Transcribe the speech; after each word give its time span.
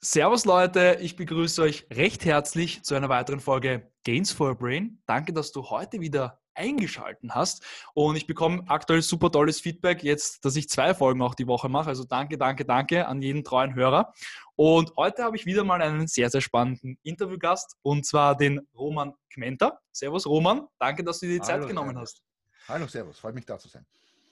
Servus 0.00 0.44
Leute, 0.44 0.98
ich 1.00 1.16
begrüße 1.16 1.60
euch 1.62 1.88
recht 1.92 2.24
herzlich 2.24 2.84
zu 2.84 2.94
einer 2.94 3.08
weiteren 3.08 3.40
Folge 3.40 3.90
Gains 4.04 4.30
for 4.30 4.50
a 4.50 4.54
Brain. 4.54 5.02
Danke, 5.06 5.32
dass 5.32 5.50
du 5.50 5.68
heute 5.70 6.00
wieder 6.00 6.40
eingeschalten 6.54 7.34
hast 7.34 7.64
und 7.94 8.16
ich 8.16 8.26
bekomme 8.26 8.64
aktuell 8.68 9.02
super 9.02 9.30
tolles 9.30 9.60
Feedback 9.60 10.02
jetzt, 10.02 10.44
dass 10.44 10.56
ich 10.56 10.68
zwei 10.68 10.94
Folgen 10.94 11.22
auch 11.22 11.34
die 11.34 11.46
Woche 11.46 11.68
mache. 11.68 11.88
Also 11.88 12.04
danke, 12.04 12.38
danke, 12.38 12.64
danke 12.64 13.06
an 13.06 13.22
jeden 13.22 13.44
treuen 13.44 13.74
Hörer. 13.74 14.12
Und 14.56 14.92
heute 14.96 15.24
habe 15.24 15.36
ich 15.36 15.46
wieder 15.46 15.64
mal 15.64 15.82
einen 15.82 16.06
sehr, 16.06 16.30
sehr 16.30 16.40
spannenden 16.40 16.98
Interviewgast 17.02 17.76
und 17.82 18.06
zwar 18.06 18.36
den 18.36 18.66
Roman 18.74 19.12
Kmenter. 19.30 19.80
Servus 19.92 20.26
Roman, 20.26 20.66
danke, 20.78 21.02
dass 21.02 21.20
du 21.20 21.26
dir 21.26 21.40
die 21.40 21.40
Hallo, 21.40 21.60
Zeit 21.60 21.68
genommen 21.68 21.94
servus. 21.94 22.02
hast. 22.02 22.22
Hallo, 22.68 22.86
servus, 22.86 23.18
freut 23.18 23.34
mich 23.34 23.46
da 23.46 23.58
zu 23.58 23.68
sein. 23.68 23.84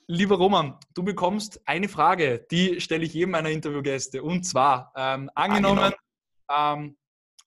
Lieber 0.07 0.37
Roman, 0.37 0.79
du 0.95 1.03
bekommst 1.03 1.61
eine 1.67 1.89
Frage, 1.89 2.47
die 2.51 2.81
stelle 2.81 3.05
ich 3.05 3.15
jedem 3.15 3.31
meiner 3.31 3.51
Interviewgäste. 3.51 4.23
Und 4.23 4.45
zwar, 4.45 4.93
ähm, 4.97 5.31
angenommen, 5.35 5.93
ähm, 6.55 6.97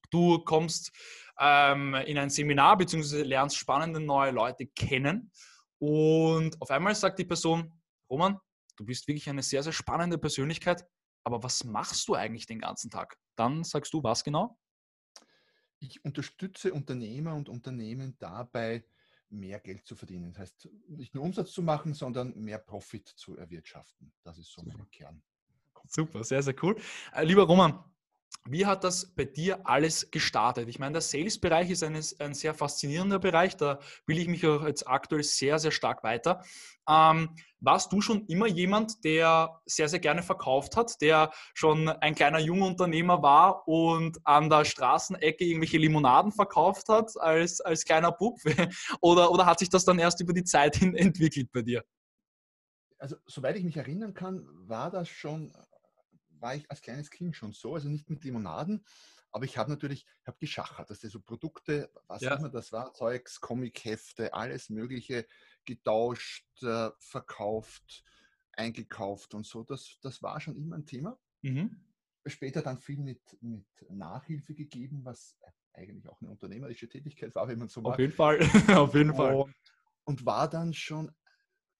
du 0.09 0.39
kommst 0.39 0.91
ähm, 1.39 1.93
in 1.93 2.17
ein 2.17 2.29
Seminar 2.29 2.77
bzw. 2.77 3.23
lernst 3.23 3.57
spannende 3.57 3.99
neue 3.99 4.31
Leute 4.31 4.67
kennen 4.67 5.31
und 5.79 6.61
auf 6.61 6.71
einmal 6.71 6.95
sagt 6.95 7.19
die 7.19 7.25
Person, 7.25 7.71
Roman, 8.09 8.39
du 8.77 8.85
bist 8.85 9.07
wirklich 9.07 9.29
eine 9.29 9.43
sehr, 9.43 9.63
sehr 9.63 9.73
spannende 9.73 10.17
Persönlichkeit, 10.17 10.85
aber 11.23 11.43
was 11.43 11.63
machst 11.63 12.07
du 12.07 12.15
eigentlich 12.15 12.45
den 12.45 12.59
ganzen 12.59 12.89
Tag? 12.89 13.17
Dann 13.35 13.63
sagst 13.63 13.93
du 13.93 14.03
was 14.03 14.23
genau? 14.23 14.57
Ich 15.79 16.03
unterstütze 16.05 16.73
Unternehmer 16.73 17.35
und 17.35 17.49
Unternehmen 17.49 18.15
dabei, 18.19 18.85
mehr 19.29 19.59
Geld 19.59 19.85
zu 19.85 19.95
verdienen. 19.95 20.31
Das 20.31 20.41
heißt, 20.41 20.69
nicht 20.87 21.13
nur 21.13 21.23
Umsatz 21.23 21.51
zu 21.51 21.61
machen, 21.61 21.93
sondern 21.93 22.33
mehr 22.35 22.59
Profit 22.59 23.07
zu 23.07 23.35
erwirtschaften. 23.37 24.13
Das 24.23 24.37
ist 24.37 24.51
so 24.51 24.63
mein 24.63 24.89
Kern. 24.91 25.21
Super, 25.87 26.23
sehr, 26.23 26.41
sehr 26.41 26.55
cool. 26.63 26.75
Äh, 27.13 27.25
lieber 27.25 27.43
Roman, 27.43 27.83
wie 28.47 28.65
hat 28.65 28.83
das 28.83 29.07
bei 29.15 29.25
dir 29.25 29.67
alles 29.67 30.11
gestartet? 30.11 30.69
Ich 30.69 30.77
meine, 30.77 30.93
der 30.93 31.01
Sales-Bereich 31.01 31.71
ist 31.71 31.83
ein, 31.83 31.99
ein, 32.19 32.33
sehr 32.33 32.53
faszinierender 32.53 33.17
Bereich. 33.17 33.57
Da 33.57 33.79
will 34.05 34.19
ich 34.19 34.27
mich 34.27 34.45
auch 34.45 34.65
jetzt 34.65 34.87
aktuell 34.87 35.23
sehr, 35.23 35.57
sehr 35.57 35.71
stark 35.71 36.03
weiter. 36.03 36.43
Ähm, 36.87 37.35
warst 37.59 37.91
du 37.91 38.01
schon 38.01 38.27
immer 38.27 38.45
jemand, 38.45 39.03
der 39.03 39.59
sehr, 39.65 39.89
sehr 39.89 39.99
gerne 39.99 40.21
verkauft 40.21 40.77
hat, 40.77 41.01
der 41.01 41.31
schon 41.55 41.89
ein 41.89 42.13
kleiner 42.13 42.39
junger 42.39 42.67
Unternehmer 42.67 43.23
war 43.23 43.67
und 43.67 44.19
an 44.23 44.49
der 44.49 44.63
Straßenecke 44.63 45.43
irgendwelche 45.43 45.79
Limonaden 45.79 46.31
verkauft 46.31 46.87
hat 46.89 47.11
als, 47.19 47.61
als 47.61 47.83
kleiner 47.83 48.11
Bub? 48.11 48.37
oder, 49.01 49.31
oder 49.31 49.47
hat 49.47 49.57
sich 49.57 49.69
das 49.69 49.85
dann 49.85 49.97
erst 49.97 50.21
über 50.21 50.33
die 50.33 50.43
Zeit 50.43 50.75
hin 50.75 50.95
entwickelt 50.95 51.51
bei 51.51 51.63
dir? 51.63 51.83
Also, 52.99 53.15
soweit 53.25 53.55
ich 53.57 53.63
mich 53.63 53.77
erinnern 53.77 54.13
kann, 54.13 54.47
war 54.67 54.91
das 54.91 55.09
schon 55.09 55.51
war 56.45 56.55
ich 56.55 56.69
als 56.69 56.81
kleines 56.81 57.09
Kind 57.09 57.35
schon 57.35 57.53
so, 57.53 57.73
also 57.73 57.89
nicht 57.89 58.07
mit 58.07 58.23
Limonaden, 58.23 58.85
aber 59.31 59.45
ich 59.45 59.57
habe 59.57 59.71
natürlich, 59.71 60.05
ich 60.21 60.27
habe 60.27 60.37
geschachert, 60.37 60.91
dass 60.91 61.01
so 61.01 61.19
Produkte, 61.19 61.91
was 62.07 62.21
ja. 62.21 62.35
immer 62.35 62.49
das 62.49 62.71
war, 62.71 62.93
Zeugs, 62.93 63.41
Comichefte, 63.41 64.31
alles 64.35 64.69
Mögliche 64.69 65.25
getauscht, 65.65 66.45
äh, 66.61 66.91
verkauft, 66.99 68.03
eingekauft 68.53 69.33
und 69.33 69.45
so. 69.45 69.63
Das, 69.63 69.97
das 70.03 70.21
war 70.21 70.39
schon 70.39 70.55
immer 70.55 70.75
ein 70.75 70.85
Thema. 70.85 71.19
Mhm. 71.41 71.75
Später 72.27 72.61
dann 72.61 72.77
viel 72.77 72.99
mit, 72.99 73.21
mit 73.41 73.65
Nachhilfe 73.89 74.53
gegeben, 74.53 75.03
was 75.03 75.37
eigentlich 75.73 76.07
auch 76.07 76.21
eine 76.21 76.29
unternehmerische 76.29 76.87
Tätigkeit 76.87 77.33
war, 77.33 77.47
wenn 77.47 77.57
man 77.57 77.69
so 77.69 77.81
Auf 77.81 77.97
jeden 77.97 78.13
Fall, 78.13 78.39
auf 78.77 78.93
jeden 78.93 79.15
Fall. 79.15 79.33
Und, 79.33 79.55
und 80.03 80.25
war 80.27 80.47
dann 80.47 80.73
schon 80.75 81.11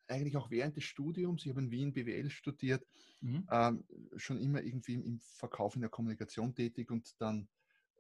eigentlich 0.08 0.38
auch 0.38 0.52
während 0.52 0.76
des 0.76 0.84
Studiums, 0.84 1.44
ich 1.44 1.50
habe 1.50 1.62
in 1.62 1.72
Wien 1.72 1.94
BWL 1.94 2.30
studiert, 2.30 2.86
mhm. 3.22 3.48
ähm, 3.52 3.84
schon 4.18 4.40
immer 4.40 4.62
irgendwie 4.62 4.96
im 4.96 5.20
Verkauf 5.20 5.76
in 5.76 5.82
der 5.82 5.90
Kommunikation 5.90 6.54
tätig 6.54 6.92
und 6.92 7.20
dann 7.20 7.48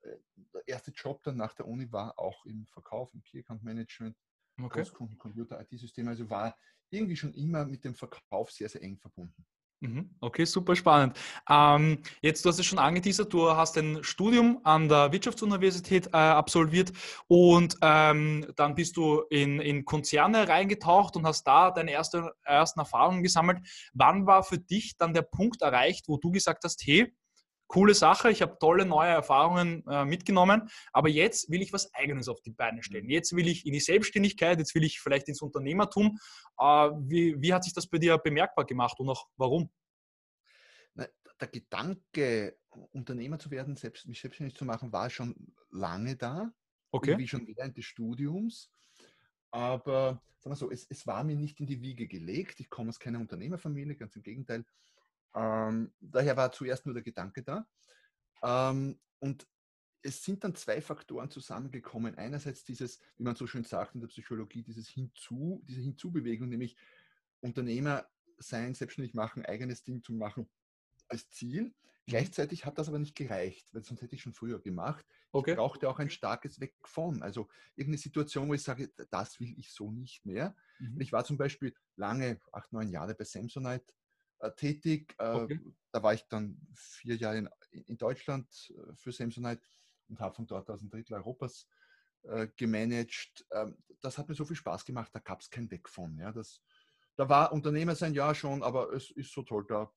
äh, 0.03 0.17
der 0.53 0.67
erste 0.67 0.91
Job 0.91 1.23
dann 1.23 1.37
nach 1.37 1.53
der 1.53 1.67
Uni 1.67 1.91
war 1.91 2.17
auch 2.19 2.45
im 2.45 2.67
Verkauf, 2.67 3.13
im 3.13 3.23
Key 3.23 3.39
Account 3.39 3.63
Management, 3.63 4.17
okay. 4.61 4.79
Großkunden, 4.79 5.17
Computer, 5.17 5.59
IT-Systeme, 5.61 6.11
also 6.11 6.29
war 6.29 6.57
irgendwie 6.89 7.15
schon 7.15 7.33
immer 7.33 7.65
mit 7.65 7.83
dem 7.83 7.95
Verkauf 7.95 8.51
sehr, 8.51 8.69
sehr 8.69 8.83
eng 8.83 8.97
verbunden. 8.97 9.45
Mhm. 9.81 10.09
Okay, 10.21 10.45
super 10.45 10.75
spannend. 10.75 11.17
Ähm, 11.49 11.99
jetzt, 12.21 12.43
du 12.45 12.49
hast 12.49 12.59
es 12.59 12.65
schon 12.65 12.79
angeteasert, 12.79 13.31
du 13.33 13.51
hast 13.51 13.77
ein 13.77 14.03
Studium 14.03 14.59
an 14.63 14.87
der 14.87 15.11
Wirtschaftsuniversität 15.11 16.07
äh, 16.07 16.11
absolviert 16.17 16.93
und 17.27 17.75
ähm, 17.81 18.47
dann 18.55 18.73
bist 18.75 18.95
du 18.95 19.21
in, 19.29 19.59
in 19.59 19.83
Konzerne 19.83 20.47
reingetaucht 20.47 21.15
und 21.17 21.25
hast 21.27 21.43
da 21.43 21.71
deine 21.71 21.91
erste, 21.91 22.31
ersten 22.45 22.79
Erfahrungen 22.79 23.21
gesammelt. 23.21 23.59
Wann 23.93 24.25
war 24.25 24.43
für 24.43 24.57
dich 24.57 24.95
dann 24.97 25.13
der 25.13 25.23
Punkt 25.23 25.61
erreicht, 25.61 26.05
wo 26.07 26.17
du 26.17 26.31
gesagt 26.31 26.63
hast, 26.63 26.81
hey, 26.85 27.13
coole 27.67 27.93
Sache, 27.93 28.31
ich 28.31 28.41
habe 28.41 28.57
tolle 28.59 28.85
neue 28.85 29.09
Erfahrungen 29.09 29.83
äh, 29.87 30.05
mitgenommen, 30.05 30.69
aber 30.93 31.09
jetzt 31.09 31.49
will 31.49 31.61
ich 31.61 31.73
was 31.73 31.93
Eigenes 31.93 32.27
auf 32.27 32.41
die 32.41 32.51
Beine 32.51 32.83
stellen. 32.83 33.05
Mhm. 33.05 33.11
Jetzt 33.11 33.35
will 33.35 33.47
ich 33.47 33.65
in 33.65 33.73
die 33.73 33.79
Selbstständigkeit, 33.79 34.59
jetzt 34.59 34.75
will 34.75 34.83
ich 34.83 34.99
vielleicht 34.99 35.27
ins 35.27 35.41
Unternehmertum. 35.41 36.17
Äh, 36.59 36.63
wie, 36.63 37.41
wie 37.41 37.53
hat 37.53 37.63
sich 37.63 37.73
das 37.73 37.87
bei 37.87 37.97
dir 37.97 38.17
bemerkbar 38.17 38.65
gemacht 38.65 38.99
und 38.99 39.09
auch 39.09 39.27
warum? 39.37 39.69
Der 41.37 41.49
Gedanke, 41.49 42.57
Unternehmer 42.93 43.37
zu 43.37 43.51
werden, 43.51 43.75
selbst, 43.75 44.07
mich 44.07 44.21
selbstständig 44.21 44.55
zu 44.55 44.63
machen, 44.63 44.93
war 44.93 45.09
schon 45.09 45.53
lange 45.69 46.15
da. 46.15 46.53
Okay. 46.91 47.17
Wie 47.17 47.27
schon 47.27 47.45
während 47.45 47.75
des 47.75 47.83
Studiums. 47.83 48.71
Aber 49.51 50.21
sagen 50.39 50.51
wir 50.51 50.55
so, 50.55 50.71
es, 50.71 50.85
es 50.89 51.05
war 51.05 51.25
mir 51.25 51.35
nicht 51.35 51.59
in 51.59 51.65
die 51.65 51.81
Wiege 51.81 52.07
gelegt. 52.07 52.61
Ich 52.61 52.69
komme 52.69 52.89
aus 52.89 52.99
keiner 52.99 53.19
Unternehmerfamilie, 53.19 53.95
ganz 53.95 54.15
im 54.15 54.23
Gegenteil. 54.23 54.63
Ähm, 55.35 55.93
daher 55.99 56.37
war 56.37 56.51
zuerst 56.51 56.85
nur 56.85 56.93
der 56.95 57.03
Gedanke 57.03 57.43
da. 57.43 57.67
Ähm, 58.41 58.99
und 59.19 59.47
es 60.01 60.23
sind 60.23 60.43
dann 60.43 60.55
zwei 60.55 60.81
Faktoren 60.81 61.29
zusammengekommen. 61.29 62.15
Einerseits 62.15 62.63
dieses, 62.63 62.99
wie 63.17 63.23
man 63.23 63.35
so 63.35 63.47
schön 63.47 63.63
sagt 63.63 63.95
in 63.95 64.01
der 64.01 64.07
Psychologie, 64.07 64.63
dieses 64.63 64.87
Hinzu, 64.87 65.63
diese 65.67 65.81
Hinzubewegung, 65.81 66.47
nämlich 66.47 66.77
Unternehmer 67.41 68.07
sein, 68.37 68.75
selbstständig 68.75 69.13
machen, 69.13 69.45
eigenes 69.45 69.83
Ding 69.83 70.03
zu 70.03 70.13
machen 70.13 70.47
als 71.07 71.29
Ziel. 71.29 71.63
Mhm. 71.63 71.73
Gleichzeitig 72.07 72.65
hat 72.65 72.77
das 72.77 72.87
aber 72.87 72.99
nicht 72.99 73.15
gereicht, 73.15 73.67
weil 73.73 73.83
sonst 73.83 74.01
hätte 74.01 74.15
ich 74.15 74.21
schon 74.21 74.33
früher 74.33 74.61
gemacht. 74.61 75.05
Okay. 75.31 75.51
Ich 75.51 75.57
brauchte 75.57 75.89
auch 75.89 75.99
ein 75.99 76.11
starkes 76.11 76.59
Weg 76.59 76.75
von. 76.83 77.23
Also 77.23 77.49
irgendeine 77.75 77.97
Situation, 77.97 78.47
wo 78.47 78.53
ich 78.53 78.63
sage, 78.63 78.91
das 79.09 79.39
will 79.39 79.53
ich 79.57 79.71
so 79.71 79.91
nicht 79.91 80.25
mehr. 80.25 80.55
Mhm. 80.79 81.01
Ich 81.01 81.11
war 81.11 81.25
zum 81.25 81.37
Beispiel 81.37 81.73
lange, 81.95 82.39
acht, 82.51 82.71
neun 82.71 82.89
Jahre 82.89 83.15
bei 83.15 83.23
Samsonite 83.23 83.93
tätig. 84.51 85.15
Äh, 85.19 85.29
okay. 85.29 85.59
Da 85.91 86.03
war 86.03 86.13
ich 86.13 86.27
dann 86.27 86.57
vier 86.75 87.15
Jahre 87.15 87.37
in, 87.37 87.49
in 87.85 87.97
Deutschland 87.97 88.47
äh, 88.69 88.95
für 88.95 89.11
Samsonite 89.11 89.61
und 90.07 90.19
habe 90.19 90.35
von 90.35 90.45
dort 90.45 90.69
aus 90.69 90.81
ein 90.81 90.89
Drittel 90.89 91.13
Europas 91.15 91.67
gemanagt. 92.57 93.45
Ähm, 93.51 93.77
das 94.01 94.17
hat 94.17 94.27
mir 94.27 94.33
so 94.33 94.45
viel 94.45 94.55
Spaß 94.55 94.83
gemacht, 94.83 95.11
da 95.13 95.19
gab 95.19 95.41
es 95.41 95.49
kein 95.51 95.69
Weg 95.69 95.87
von. 95.87 96.17
Ja. 96.17 96.31
Das, 96.31 96.59
da 97.17 97.29
war 97.29 97.51
Unternehmer 97.51 97.93
sein 97.93 98.15
Jahr 98.15 98.33
schon, 98.33 98.63
aber 98.63 98.91
es 98.93 99.11
ist 99.11 99.31
so 99.31 99.43
toll, 99.43 99.63
da 99.67 99.91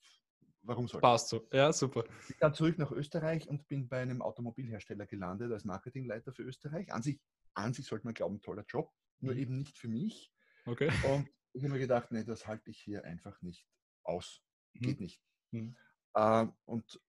warum 0.69 0.87
soll 0.87 1.01
Passt 1.01 1.29
so, 1.29 1.49
ja, 1.53 1.73
super. 1.73 2.05
Ich 2.21 2.29
bin 2.29 2.37
dann 2.41 2.55
zurück 2.55 2.79
nach 2.79 2.93
Österreich 2.93 3.49
und 3.49 3.67
bin 3.69 3.89
bei 3.89 4.01
einem 4.01 4.23
Automobilhersteller 4.23 5.07
gelandet 5.07 5.51
als 5.53 5.65
Marketingleiter 5.65 6.33
für 6.33 6.43
Österreich. 6.43 6.93
An 6.93 7.03
sich, 7.03 7.21
an 7.55 7.73
sich 7.73 7.87
sollte 7.87 8.07
man 8.07 8.15
glauben, 8.15 8.41
toller 8.43 8.65
Job, 8.69 8.93
nur 9.21 9.35
mhm. 9.35 9.41
eben 9.41 9.57
nicht 9.57 9.79
für 9.79 9.89
mich. 9.89 10.33
Okay. 10.67 10.91
Und 11.11 11.29
ich 11.53 11.63
habe 11.65 11.73
mir 11.73 11.81
gedacht, 11.81 12.13
nee, 12.13 12.25
das 12.25 12.47
halte 12.47 12.71
ich 12.71 12.79
hier 12.79 13.05
einfach 13.05 13.41
nicht 13.43 13.67
aus. 14.09 14.43
Mhm. 14.75 14.81
Geht 14.81 15.01
nicht. 15.01 15.23
Mhm. 15.51 15.77
Äh, 16.15 16.47
und 16.65 17.01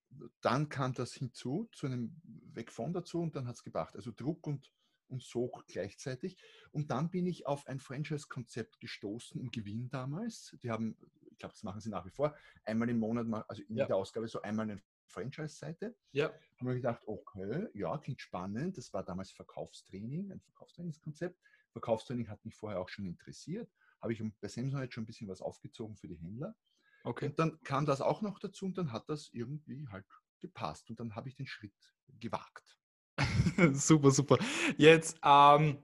dann 0.42 0.70
kam 0.70 0.94
das 0.94 1.14
hinzu, 1.14 1.70
zu 1.72 1.88
einem 1.88 2.20
Weg 2.24 2.72
von 2.72 2.94
dazu 2.94 3.22
und 3.22 3.36
dann 3.36 3.48
hat 3.48 3.56
es 3.56 3.64
gebracht. 3.64 3.96
Also 3.96 4.12
Druck 4.12 4.46
und, 4.48 4.72
und 5.08 5.24
Sog 5.24 5.66
gleichzeitig. 5.68 6.42
Und 6.72 6.92
dann 6.92 7.10
bin 7.10 7.26
ich 7.26 7.46
auf 7.48 7.68
ein 7.68 7.80
Franchise-Konzept 7.80 8.80
gestoßen 8.80 9.40
im 9.40 9.52
Gewinn 9.52 9.90
damals. 9.90 10.56
Die 10.64 10.72
haben, 10.72 10.98
ich 11.32 11.38
glaube, 11.38 11.54
das 11.54 11.64
machen 11.64 11.82
sie 11.82 11.90
nach 11.90 12.06
wie 12.06 12.12
vor, 12.12 12.36
einmal 12.66 12.90
im 12.90 13.00
Monat, 13.00 13.28
also 13.48 13.62
in 13.64 13.78
ja. 13.78 13.86
jeder 13.86 13.96
Ausgabe 13.96 14.28
so 14.28 14.42
einmal 14.42 14.70
eine 14.70 14.82
Franchise-Seite. 15.06 15.96
Ja. 16.12 16.30
Da 16.30 16.60
habe 16.62 16.76
ich 16.76 16.82
gedacht, 16.82 17.02
okay, 17.06 17.68
ja, 17.74 17.98
klingt 17.98 18.22
spannend. 18.22 18.78
Das 18.78 18.94
war 18.94 19.04
damals 19.04 19.32
Verkaufstraining, 19.32 20.32
ein 20.32 20.42
Verkaufstrainingskonzept. 20.42 21.40
Verkaufstraining 21.72 22.30
hat 22.30 22.44
mich 22.46 22.56
vorher 22.56 22.80
auch 22.80 22.90
schon 22.90 23.06
interessiert. 23.06 23.72
Habe 24.02 24.14
ich 24.14 24.24
bei 24.40 24.48
Samsung 24.48 24.90
schon 24.92 25.04
ein 25.04 25.08
bisschen 25.08 25.28
was 25.28 25.42
aufgezogen 25.42 25.96
für 25.98 26.08
die 26.08 26.16
Händler. 26.16 26.56
Okay. 27.04 27.28
Und 27.28 27.40
dann 27.40 27.60
kam 27.64 27.86
das 27.86 28.02
auch 28.02 28.22
noch 28.22 28.40
dazu 28.40 28.66
und 28.66 28.78
dann 28.78 28.92
hat 28.92 29.10
das 29.10 29.30
irgendwie 29.32 29.88
halt 29.90 30.06
gepasst 30.40 30.90
und 30.90 31.00
dann 31.00 31.16
habe 31.16 31.30
ich 31.30 31.36
den 31.36 31.48
Schritt 31.48 31.74
gewagt. 32.20 32.78
super, 33.74 34.12
super. 34.12 34.38
Jetzt, 34.78 35.20
ähm, 35.24 35.78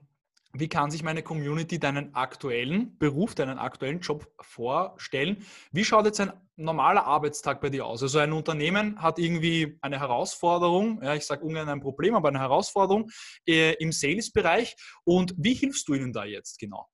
wie 0.52 0.68
kann 0.68 0.90
sich 0.90 1.02
meine 1.02 1.22
Community 1.22 1.78
deinen 1.78 2.14
aktuellen 2.14 2.96
Beruf, 2.98 3.34
deinen 3.34 3.58
aktuellen 3.58 4.00
Job 4.00 4.26
vorstellen? 4.40 5.44
Wie 5.70 5.84
schaut 5.84 6.06
jetzt 6.06 6.20
ein 6.20 6.32
normaler 6.56 7.04
Arbeitstag 7.04 7.60
bei 7.60 7.68
dir 7.68 7.84
aus? 7.84 8.02
Also 8.02 8.18
ein 8.20 8.32
Unternehmen 8.32 9.02
hat 9.02 9.18
irgendwie 9.18 9.76
eine 9.82 10.00
Herausforderung, 10.00 11.02
ja, 11.02 11.14
ich 11.14 11.26
sage 11.26 11.44
ungern 11.44 11.68
ein 11.68 11.80
Problem, 11.80 12.14
aber 12.14 12.28
eine 12.28 12.40
Herausforderung 12.40 13.10
äh, 13.46 13.74
im 13.74 13.92
Sales-Bereich. 13.92 14.76
Und 15.04 15.34
wie 15.36 15.54
hilfst 15.54 15.88
du 15.88 15.94
ihnen 15.94 16.12
da 16.12 16.24
jetzt 16.24 16.58
genau? 16.58 16.88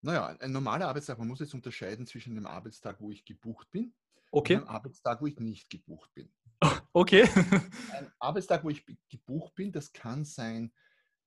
Naja, 0.00 0.26
ein 0.26 0.52
normaler 0.52 0.88
Arbeitstag, 0.88 1.18
man 1.18 1.28
muss 1.28 1.40
jetzt 1.40 1.54
unterscheiden 1.54 2.06
zwischen 2.06 2.34
dem 2.34 2.46
Arbeitstag, 2.46 3.00
wo 3.00 3.10
ich 3.10 3.24
gebucht 3.24 3.70
bin 3.70 3.92
okay. 4.30 4.56
und 4.56 4.62
dem 4.62 4.68
Arbeitstag, 4.68 5.20
wo 5.20 5.26
ich 5.26 5.38
nicht 5.38 5.70
gebucht 5.70 6.12
bin. 6.14 6.30
Okay. 6.92 7.28
ein 7.92 8.10
Arbeitstag, 8.18 8.64
wo 8.64 8.70
ich 8.70 8.84
gebucht 9.08 9.54
bin, 9.54 9.70
das 9.70 9.92
kann 9.92 10.24
sein, 10.24 10.72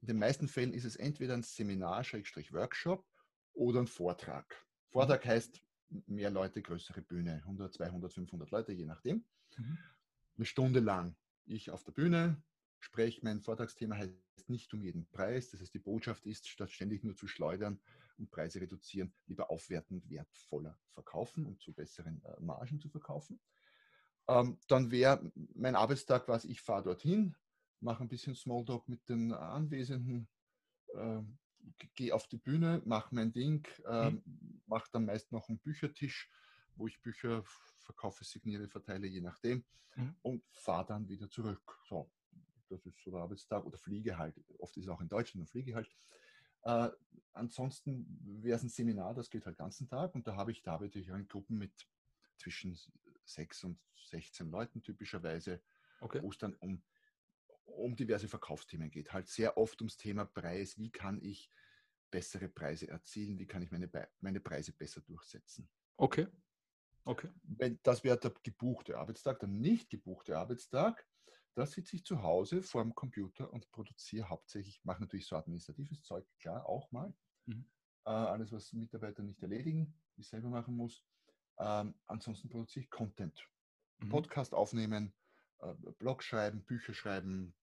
in 0.02 0.08
den 0.08 0.18
meisten 0.18 0.50
Fällen 0.50 0.74
ist 0.74 0.84
es 0.84 0.98
entweder 0.98 1.36
ein 1.36 1.44
Seminar, 1.44 2.04
Workshop 2.04 3.08
oder 3.54 3.80
ein 3.80 3.88
Vortrag. 3.88 4.66
Vortrag 4.90 5.26
heißt 5.26 5.62
mehr 6.08 6.30
Leute, 6.32 6.62
größere 6.62 7.02
Bühne, 7.02 7.36
100, 7.44 7.74
200, 7.74 8.12
500 8.12 8.52
Leute, 8.52 8.74
je 8.74 8.86
nachdem. 8.86 9.24
Mhm. 9.56 9.78
Eine 10.36 10.46
Stunde 10.46 10.80
lang. 10.80 11.16
Ich 11.46 11.70
auf 11.70 11.84
der 11.84 11.92
Bühne 11.92 12.42
spreche, 12.80 13.22
mein 13.24 13.42
Vortragsthema 13.42 13.96
heißt 13.96 14.50
nicht 14.50 14.74
um 14.74 14.82
jeden 14.82 15.06
Preis. 15.12 15.52
Das 15.52 15.62
heißt, 15.62 15.74
die 15.74 15.80
Botschaft 15.80 16.26
ist, 16.26 16.50
statt 16.50 16.72
ständig 16.72 17.04
nur 17.04 17.16
zu 17.16 17.28
schleudern 17.28 17.80
und 18.22 18.32
Preise 18.32 18.62
reduzieren, 18.62 19.14
lieber 19.26 19.50
aufwertend 19.50 20.10
wertvoller 20.10 20.80
verkaufen 20.94 21.46
und 21.46 21.60
zu 21.60 21.74
besseren 21.74 22.24
äh, 22.24 22.40
Margen 22.40 22.80
zu 22.80 22.90
verkaufen. 22.90 23.42
Ähm, 24.28 24.60
dann 24.68 24.92
wäre 24.92 25.32
mein 25.56 25.76
Arbeitstag 25.76 26.28
was, 26.28 26.46
ich 26.46 26.62
fahre 26.62 26.84
dorthin, 26.84 27.36
mache 27.80 28.04
ein 28.04 28.08
bisschen 28.08 28.36
Smalltalk 28.36 28.88
mit 28.88 29.10
den 29.10 29.34
Anwesenden, 29.34 30.30
äh, 30.94 31.22
gehe 31.96 32.14
auf 32.14 32.28
die 32.28 32.38
Bühne, 32.38 32.82
mache 32.86 33.14
mein 33.14 33.34
Ding, 33.34 33.68
äh, 33.86 34.12
mhm. 34.12 34.62
mache 34.68 34.90
dann 34.92 35.06
meist 35.06 35.32
noch 35.32 35.50
einen 35.50 35.60
Büchertisch, 35.60 36.32
wo 36.76 36.88
ich 36.88 37.02
Bücher 37.02 37.44
verkaufe, 37.80 38.24
signiere, 38.24 38.68
verteile, 38.68 39.08
je 39.08 39.22
nachdem, 39.22 39.66
mhm. 39.96 40.16
und 40.22 40.44
fahre 40.52 40.86
dann 40.86 41.10
wieder 41.10 41.30
zurück. 41.30 41.80
So, 41.88 42.12
das 42.70 42.86
ist 42.86 43.02
so 43.04 43.12
der 43.12 43.22
Arbeitstag 43.22 43.66
oder 43.66 43.78
fliege 43.78 44.18
halt. 44.18 44.40
Oft 44.60 44.78
ist 44.78 44.84
es 44.84 44.90
auch 44.90 45.02
in 45.02 45.10
Deutschland, 45.10 45.48
dann 45.48 45.52
fliege 45.52 45.76
halt. 45.76 45.90
Äh, 46.64 46.90
ansonsten 47.34 48.06
wäre 48.42 48.58
es 48.58 48.64
ein 48.64 48.70
Seminar, 48.70 49.14
das 49.14 49.30
geht 49.30 49.46
halt 49.46 49.58
den 49.58 49.64
ganzen 49.64 49.88
Tag 49.88 50.16
und 50.16 50.28
da 50.28 50.36
habe 50.36 50.52
ich, 50.52 50.62
da 50.62 50.74
arbeite 50.74 51.00
ich 51.00 51.08
in 51.08 51.28
Gruppen 51.28 51.58
mit 51.58 51.88
zwischen 52.38 52.78
6 53.26 53.64
und 53.66 53.80
16 54.10 54.50
Leuten 54.50 54.82
typischerweise, 54.82 55.62
okay. 56.02 56.22
wo 56.22 56.30
es 56.30 56.38
dann 56.38 56.56
um 56.56 56.82
um 57.78 57.96
diverse 57.96 58.28
Verkaufsthemen 58.28 58.92
geht. 58.92 59.14
Halt 59.14 59.28
sehr 59.28 59.58
oft 59.58 59.80
ums 59.82 59.98
Thema 59.98 60.26
Preis. 60.26 60.78
Wie 60.78 60.92
kann 60.92 61.22
ich 61.22 61.50
bessere 62.10 62.50
Preise 62.50 62.88
erzielen? 62.88 63.40
Wie 63.40 63.48
kann 63.48 63.62
ich 63.62 63.72
meine, 63.72 63.90
meine 64.20 64.40
Preise 64.40 64.74
besser 64.74 65.02
durchsetzen? 65.02 65.70
Okay. 65.98 66.28
Okay. 67.04 67.30
Wenn, 67.44 67.80
das 67.84 68.04
wäre 68.04 68.20
der 68.20 68.34
gebuchte 68.44 68.98
Arbeitstag. 68.98 69.40
Der 69.40 69.50
nicht 69.50 69.90
gebuchte 69.90 70.38
Arbeitstag, 70.38 71.08
da 71.56 71.66
sitze 71.66 71.96
ich 71.96 72.06
zu 72.06 72.22
Hause 72.22 72.64
vor 72.64 72.84
dem 72.84 72.96
Computer 72.96 73.52
und 73.52 73.70
produziere 73.72 74.30
hauptsächlich, 74.30 74.82
mache 74.84 75.02
natürlich 75.02 75.28
so 75.28 75.36
administratives 75.36 76.02
Zeug, 76.04 76.26
klar, 76.40 76.66
auch 76.66 76.92
mal. 76.92 77.14
Mhm. 77.46 77.66
Äh, 78.06 78.10
alles, 78.10 78.52
was 78.52 78.74
Mitarbeiter 78.74 79.24
nicht 79.24 79.42
erledigen, 79.42 79.94
ich 80.18 80.28
selber 80.28 80.50
machen 80.50 80.76
muss. 80.76 81.04
Ähm, 81.60 81.94
ansonsten 82.08 82.50
produziere 82.50 82.84
ich 82.86 82.90
Content. 82.90 83.48
Mhm. 84.00 84.10
Podcast 84.10 84.54
aufnehmen, 84.54 85.14
äh, 85.60 85.74
Blog 86.00 86.24
schreiben, 86.24 86.64
Bücher 86.64 86.94
schreiben, 86.94 87.54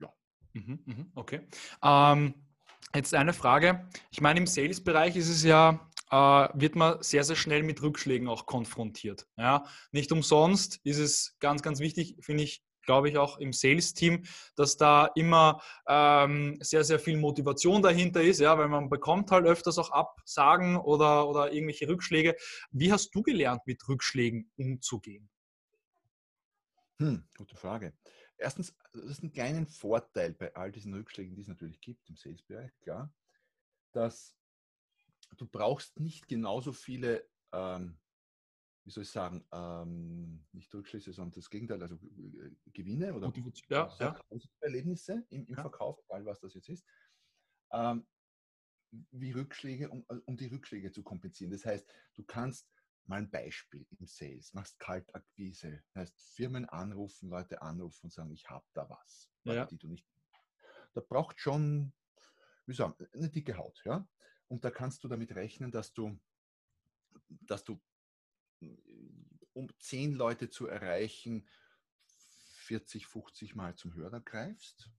ja. 0.00 0.12
Mhm, 0.54 0.82
mhm, 0.84 1.12
okay. 1.14 1.46
Ähm, 1.82 2.34
jetzt 2.94 3.14
eine 3.14 3.32
Frage. 3.32 3.88
Ich 4.10 4.20
meine, 4.20 4.40
im 4.40 4.46
Sales-Bereich 4.46 5.16
ist 5.16 5.28
es 5.28 5.42
ja, 5.44 5.90
äh, 6.10 6.48
wird 6.54 6.74
man 6.76 7.02
sehr, 7.02 7.24
sehr 7.24 7.36
schnell 7.36 7.62
mit 7.62 7.82
Rückschlägen 7.82 8.28
auch 8.28 8.46
konfrontiert. 8.46 9.28
Ja? 9.36 9.66
Nicht 9.92 10.10
umsonst 10.10 10.80
ist 10.84 10.98
es 10.98 11.36
ganz, 11.38 11.62
ganz 11.62 11.80
wichtig, 11.80 12.16
finde 12.20 12.44
ich, 12.44 12.65
glaube 12.86 13.08
ich, 13.10 13.18
auch 13.18 13.38
im 13.38 13.52
Sales-Team, 13.52 14.24
dass 14.54 14.76
da 14.76 15.10
immer 15.14 15.60
ähm, 15.86 16.58
sehr, 16.60 16.84
sehr 16.84 16.98
viel 16.98 17.18
Motivation 17.18 17.82
dahinter 17.82 18.22
ist, 18.22 18.40
ja, 18.40 18.56
weil 18.56 18.68
man 18.68 18.88
bekommt 18.88 19.30
halt 19.30 19.46
öfters 19.46 19.78
auch 19.78 19.90
Absagen 19.90 20.76
oder, 20.76 21.28
oder 21.28 21.52
irgendwelche 21.52 21.88
Rückschläge. 21.88 22.36
Wie 22.70 22.92
hast 22.92 23.14
du 23.14 23.22
gelernt, 23.22 23.62
mit 23.66 23.86
Rückschlägen 23.88 24.50
umzugehen? 24.56 25.28
Hm, 26.98 27.28
gute 27.36 27.56
Frage. 27.56 27.92
Erstens, 28.38 28.74
das 28.92 29.04
ist 29.04 29.22
ein 29.22 29.32
kleiner 29.32 29.66
Vorteil 29.66 30.32
bei 30.32 30.54
all 30.54 30.72
diesen 30.72 30.94
Rückschlägen, 30.94 31.34
die 31.34 31.42
es 31.42 31.48
natürlich 31.48 31.80
gibt 31.80 32.08
im 32.08 32.16
Sales-Bereich, 32.16 32.70
klar, 32.80 33.12
dass 33.92 34.36
du 35.36 35.46
brauchst 35.46 35.98
nicht 35.98 36.28
genauso 36.28 36.72
viele, 36.72 37.26
ähm, 37.52 37.98
wie 38.86 38.90
soll 38.90 39.02
ich 39.02 39.10
sagen, 39.10 39.44
ähm, 39.52 40.46
nicht 40.52 40.72
Rückschlüsse, 40.72 41.12
sondern 41.12 41.32
das 41.32 41.50
Gegenteil, 41.50 41.82
also 41.82 41.96
äh, 41.96 42.50
Gewinne 42.72 43.12
oder 43.12 43.32
ja, 43.68 43.92
ja. 43.98 44.20
Erlebnisse 44.60 45.26
im, 45.28 45.44
im 45.46 45.54
ja. 45.54 45.60
Verkauf, 45.60 45.98
egal 46.04 46.24
was 46.24 46.40
das 46.40 46.54
jetzt 46.54 46.68
ist, 46.68 46.86
ähm, 47.72 48.06
wie 49.10 49.32
Rückschläge, 49.32 49.90
um, 49.90 50.04
um 50.24 50.36
die 50.36 50.46
Rückschläge 50.46 50.92
zu 50.92 51.02
kompensieren. 51.02 51.50
Das 51.50 51.66
heißt, 51.66 51.86
du 52.14 52.22
kannst 52.24 52.70
Mal 53.08 53.18
ein 53.18 53.30
Beispiel 53.30 53.86
im 54.00 54.06
Sales, 54.06 54.52
machst 54.52 54.78
Kaltakquise, 54.80 55.80
heißt 55.94 56.20
Firmen 56.34 56.64
anrufen, 56.68 57.28
Leute 57.28 57.62
anrufen 57.62 58.06
und 58.06 58.12
sagen, 58.12 58.32
ich 58.32 58.48
habe 58.50 58.66
da 58.72 58.88
was, 58.90 59.30
ja. 59.44 59.64
die 59.64 59.78
du 59.78 59.86
nicht. 59.86 60.04
Da 60.92 61.00
braucht 61.00 61.38
schon, 61.38 61.92
wie 62.66 62.74
sagen, 62.74 62.94
eine 63.12 63.30
dicke 63.30 63.56
Haut, 63.56 63.80
ja. 63.84 64.08
Und 64.48 64.64
da 64.64 64.72
kannst 64.72 65.04
du 65.04 65.08
damit 65.08 65.32
rechnen, 65.36 65.70
dass 65.70 65.92
du, 65.92 66.18
dass 67.28 67.62
du 67.62 67.80
um 69.52 69.68
zehn 69.78 70.14
Leute 70.14 70.48
zu 70.50 70.66
erreichen, 70.66 71.48
40, 72.66 73.06
50 73.06 73.54
Mal 73.54 73.74
zum 73.76 73.94
Hörer 73.94 74.20
greifst. 74.20 74.90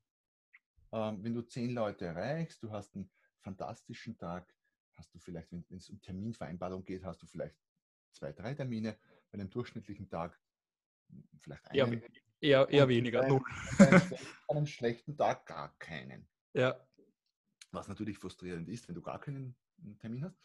Ähm, 0.92 1.24
wenn 1.24 1.34
du 1.34 1.42
zehn 1.42 1.72
Leute 1.72 2.06
erreichst, 2.06 2.64
du 2.64 2.72
hast 2.72 2.96
einen 2.96 3.10
fantastischen 3.42 4.18
Tag, 4.18 4.56
hast 4.96 5.14
du 5.14 5.20
vielleicht, 5.20 5.52
wenn 5.52 5.66
es 5.78 5.90
um 5.90 6.02
Terminvereinbarung 6.02 6.86
geht, 6.86 7.04
hast 7.04 7.22
du 7.22 7.28
vielleicht 7.28 7.56
zwei, 8.14 8.32
drei 8.32 8.54
Termine, 8.54 8.98
bei 9.32 9.40
einem 9.40 9.50
durchschnittlichen 9.50 10.10
Tag 10.10 10.40
vielleicht 11.40 11.66
einen. 11.68 12.02
Eher, 12.02 12.10
eher, 12.40 12.70
eher 12.70 12.88
weniger. 12.88 13.22
Bei 13.78 13.88
einem, 13.88 14.02
einem 14.48 14.68
schlechten 14.68 15.18
Tag 15.18 15.46
gar 15.46 15.78
keinen. 15.78 16.28
Ja. 16.54 16.80
Was 17.72 17.88
natürlich 17.88 18.18
frustrierend 18.18 18.70
ist, 18.70 18.88
wenn 18.88 18.96
du 18.96 19.02
gar 19.02 19.20
keinen 19.20 19.56
Termin 20.00 20.24
hast. 20.24 20.40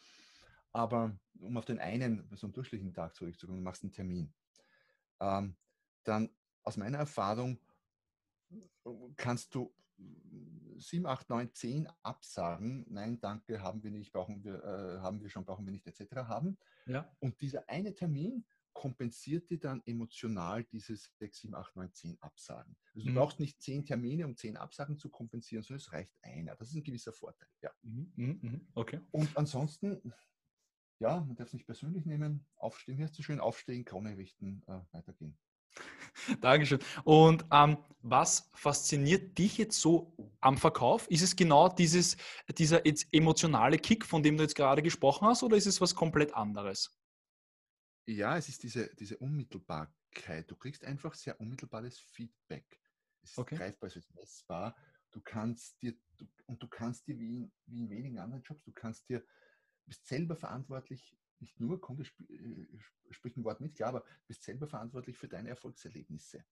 Aber 0.73 1.15
um 1.39 1.57
auf 1.57 1.65
den 1.65 1.79
einen, 1.79 2.27
so 2.35 2.47
einen 2.47 2.53
durchschnittlichen 2.53 2.93
Tag 2.93 3.15
zurückzukommen, 3.15 3.59
du 3.59 3.63
machst 3.63 3.83
einen 3.83 3.93
Termin. 3.93 4.33
Ähm, 5.19 5.55
dann 6.03 6.29
aus 6.63 6.77
meiner 6.77 6.97
Erfahrung 6.97 7.59
kannst 9.15 9.53
du 9.55 9.73
7, 10.77 11.05
8, 11.05 11.29
9, 11.29 11.53
10 11.53 11.87
Absagen, 12.01 12.85
nein, 12.89 13.19
danke, 13.19 13.61
haben 13.61 13.83
wir 13.83 13.91
nicht, 13.91 14.11
brauchen 14.11 14.43
wir, 14.43 14.63
äh, 14.63 14.99
haben 14.99 15.21
wir 15.21 15.29
schon, 15.29 15.45
brauchen 15.45 15.65
wir 15.65 15.71
nicht, 15.71 15.87
etc. 15.87 16.15
haben. 16.15 16.57
Ja. 16.87 17.09
Und 17.19 17.39
dieser 17.41 17.69
eine 17.69 17.93
Termin 17.93 18.45
kompensiert 18.73 19.49
dir 19.49 19.59
dann 19.59 19.81
emotional 19.85 20.63
diese 20.63 20.95
6, 20.95 21.39
7, 21.41 21.55
8, 21.55 21.75
9, 21.75 21.93
10 21.93 22.17
Absagen. 22.21 22.75
Also 22.95 23.07
mhm. 23.07 23.13
du 23.13 23.19
brauchst 23.19 23.39
nicht 23.39 23.61
10 23.61 23.85
Termine, 23.85 24.25
um 24.25 24.35
10 24.35 24.57
Absagen 24.57 24.97
zu 24.97 25.09
kompensieren, 25.09 25.63
sondern 25.63 25.79
es 25.79 25.93
reicht 25.93 26.13
einer. 26.21 26.55
Das 26.55 26.69
ist 26.69 26.75
ein 26.75 26.83
gewisser 26.83 27.13
Vorteil. 27.13 27.47
Ja. 27.61 27.71
Mhm. 27.83 28.11
Mhm. 28.15 28.39
mhm. 28.41 28.67
Okay. 28.73 28.99
Und 29.11 29.37
ansonsten, 29.37 30.13
ja, 31.03 31.19
man 31.19 31.35
darf 31.35 31.47
es 31.47 31.53
nicht 31.53 31.65
persönlich 31.65 32.05
nehmen. 32.05 32.45
Aufstehen, 32.55 32.97
wie 32.97 33.03
heißt 33.03 33.15
so 33.15 33.23
schön? 33.23 33.41
Aufstehen, 33.41 33.83
Krone 33.83 34.17
richten, 34.17 34.63
äh, 34.67 34.79
weitergehen. 34.93 35.37
Dankeschön. 36.39 36.79
Und 37.03 37.43
ähm, 37.51 37.77
was 38.01 38.49
fasziniert 38.53 39.37
dich 39.37 39.57
jetzt 39.57 39.81
so 39.81 40.15
am 40.39 40.57
Verkauf? 40.57 41.05
Ist 41.09 41.21
es 41.21 41.35
genau 41.35 41.67
dieses, 41.67 42.15
dieser 42.57 42.81
emotionale 43.11 43.77
Kick, 43.77 44.05
von 44.05 44.23
dem 44.23 44.37
du 44.37 44.43
jetzt 44.43 44.55
gerade 44.55 44.81
gesprochen 44.81 45.27
hast, 45.27 45.43
oder 45.43 45.57
ist 45.57 45.65
es 45.65 45.81
was 45.81 45.93
komplett 45.93 46.33
anderes? 46.33 46.97
Ja, 48.05 48.37
es 48.37 48.47
ist 48.47 48.63
diese, 48.63 48.89
diese 48.95 49.17
Unmittelbarkeit. 49.17 50.49
Du 50.49 50.55
kriegst 50.55 50.85
einfach 50.85 51.15
sehr 51.15 51.37
unmittelbares 51.37 51.99
Feedback. 51.99 52.79
Es 53.21 53.31
ist 53.31 53.39
okay. 53.39 53.57
greifbar, 53.57 53.87
es 53.87 53.97
ist 53.97 54.13
messbar. 54.15 54.73
Du 55.11 55.19
kannst 55.19 55.81
dir, 55.81 55.93
du, 56.17 56.25
und 56.45 56.63
du 56.63 56.67
kannst 56.69 57.07
dir 57.07 57.19
wie 57.19 57.35
in, 57.35 57.51
wie 57.65 57.79
in 57.79 57.89
wenigen 57.89 58.19
anderen 58.19 58.43
Jobs, 58.43 58.63
du 58.63 58.71
kannst 58.71 59.09
dir, 59.09 59.21
bist 59.85 60.05
selber 60.07 60.35
verantwortlich 60.35 61.17
nicht 61.39 61.59
nur, 61.59 61.79
Kunde 61.81 62.03
sp 62.07 62.23
äh, 62.29 62.67
spricht 63.11 63.37
ein 63.37 63.43
Wort 63.43 63.59
mit, 63.59 63.75
klar, 63.75 63.89
aber 63.89 64.05
bist 64.27 64.43
selber 64.43 64.67
verantwortlich 64.67 65.17
für 65.17 65.27
deine 65.27 65.49
Erfolgserlebnisse. 65.49 66.45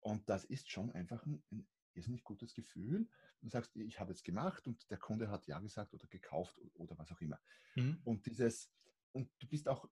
Und 0.00 0.28
das 0.28 0.44
ist 0.44 0.70
schon 0.70 0.90
einfach 0.92 1.24
ein, 1.24 1.42
ein 1.52 1.68
irrsinnig 1.94 2.24
gutes 2.24 2.54
Gefühl. 2.54 3.08
Du 3.40 3.48
sagst, 3.48 3.74
ich 3.76 3.98
habe 4.00 4.12
es 4.12 4.22
gemacht 4.22 4.66
und 4.66 4.90
der 4.90 4.98
Kunde 4.98 5.30
hat 5.30 5.46
ja 5.46 5.58
gesagt 5.58 5.94
oder 5.94 6.06
gekauft 6.06 6.58
oder 6.74 6.98
was 6.98 7.10
auch 7.12 7.20
immer. 7.20 7.40
Mhm. 7.76 8.00
Und 8.04 8.26
dieses, 8.26 8.70
und 9.12 9.30
du 9.38 9.48
bist 9.48 9.68
auch 9.68 9.88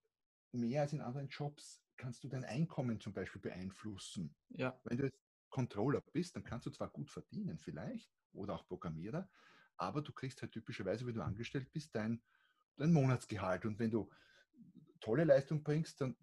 mehr 0.52 0.82
als 0.82 0.92
in 0.92 1.00
anderen 1.00 1.28
Jobs, 1.28 1.82
kannst 1.96 2.24
du 2.24 2.28
dein 2.28 2.44
Einkommen 2.44 3.00
zum 3.00 3.12
Beispiel 3.12 3.40
beeinflussen. 3.40 4.34
Ja. 4.50 4.78
Wenn 4.84 4.98
du 4.98 5.04
jetzt 5.04 5.20
Controller 5.50 6.02
bist, 6.12 6.36
dann 6.36 6.44
kannst 6.44 6.66
du 6.66 6.70
zwar 6.70 6.90
gut 6.90 7.10
verdienen 7.10 7.58
vielleicht 7.58 8.10
oder 8.32 8.54
auch 8.54 8.66
Programmierer, 8.66 9.28
aber 9.76 10.02
du 10.02 10.12
kriegst 10.12 10.42
halt 10.42 10.52
typischerweise, 10.52 11.06
wenn 11.06 11.14
du 11.14 11.22
angestellt 11.22 11.72
bist, 11.72 11.94
dein, 11.94 12.22
dein 12.76 12.92
Monatsgehalt. 12.92 13.64
Und 13.64 13.78
wenn 13.78 13.90
du 13.90 14.08
tolle 15.00 15.24
Leistung 15.24 15.62
bringst, 15.62 16.00
dann 16.00 16.16